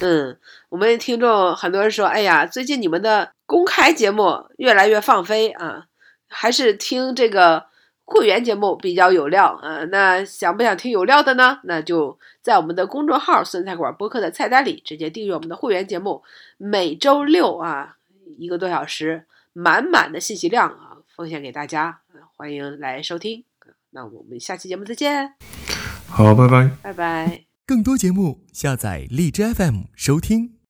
[0.00, 0.36] 嗯，
[0.68, 5.84] 我们听众很多人说，哎呀，最近你们的公开节目越来越放飞啊，
[6.28, 7.64] 还是听这个
[8.04, 9.84] 会员节目比较有料啊。
[9.90, 11.60] 那想不想听有料的呢？
[11.64, 16.22] 那就在我们的公众号“酸菜馆播客”的菜单里直接订阅我们的会员节目，
[16.58, 17.96] 每周六啊
[18.38, 20.87] 一个多小时，满满的信息量啊，
[21.18, 23.44] 奉献给大家，啊欢迎来收听。
[23.90, 25.34] 那我们下期节目再见，
[26.06, 26.70] 好，拜拜。
[26.80, 27.42] 拜拜。
[27.66, 30.57] 更多节目，下载荔枝 FM 收听。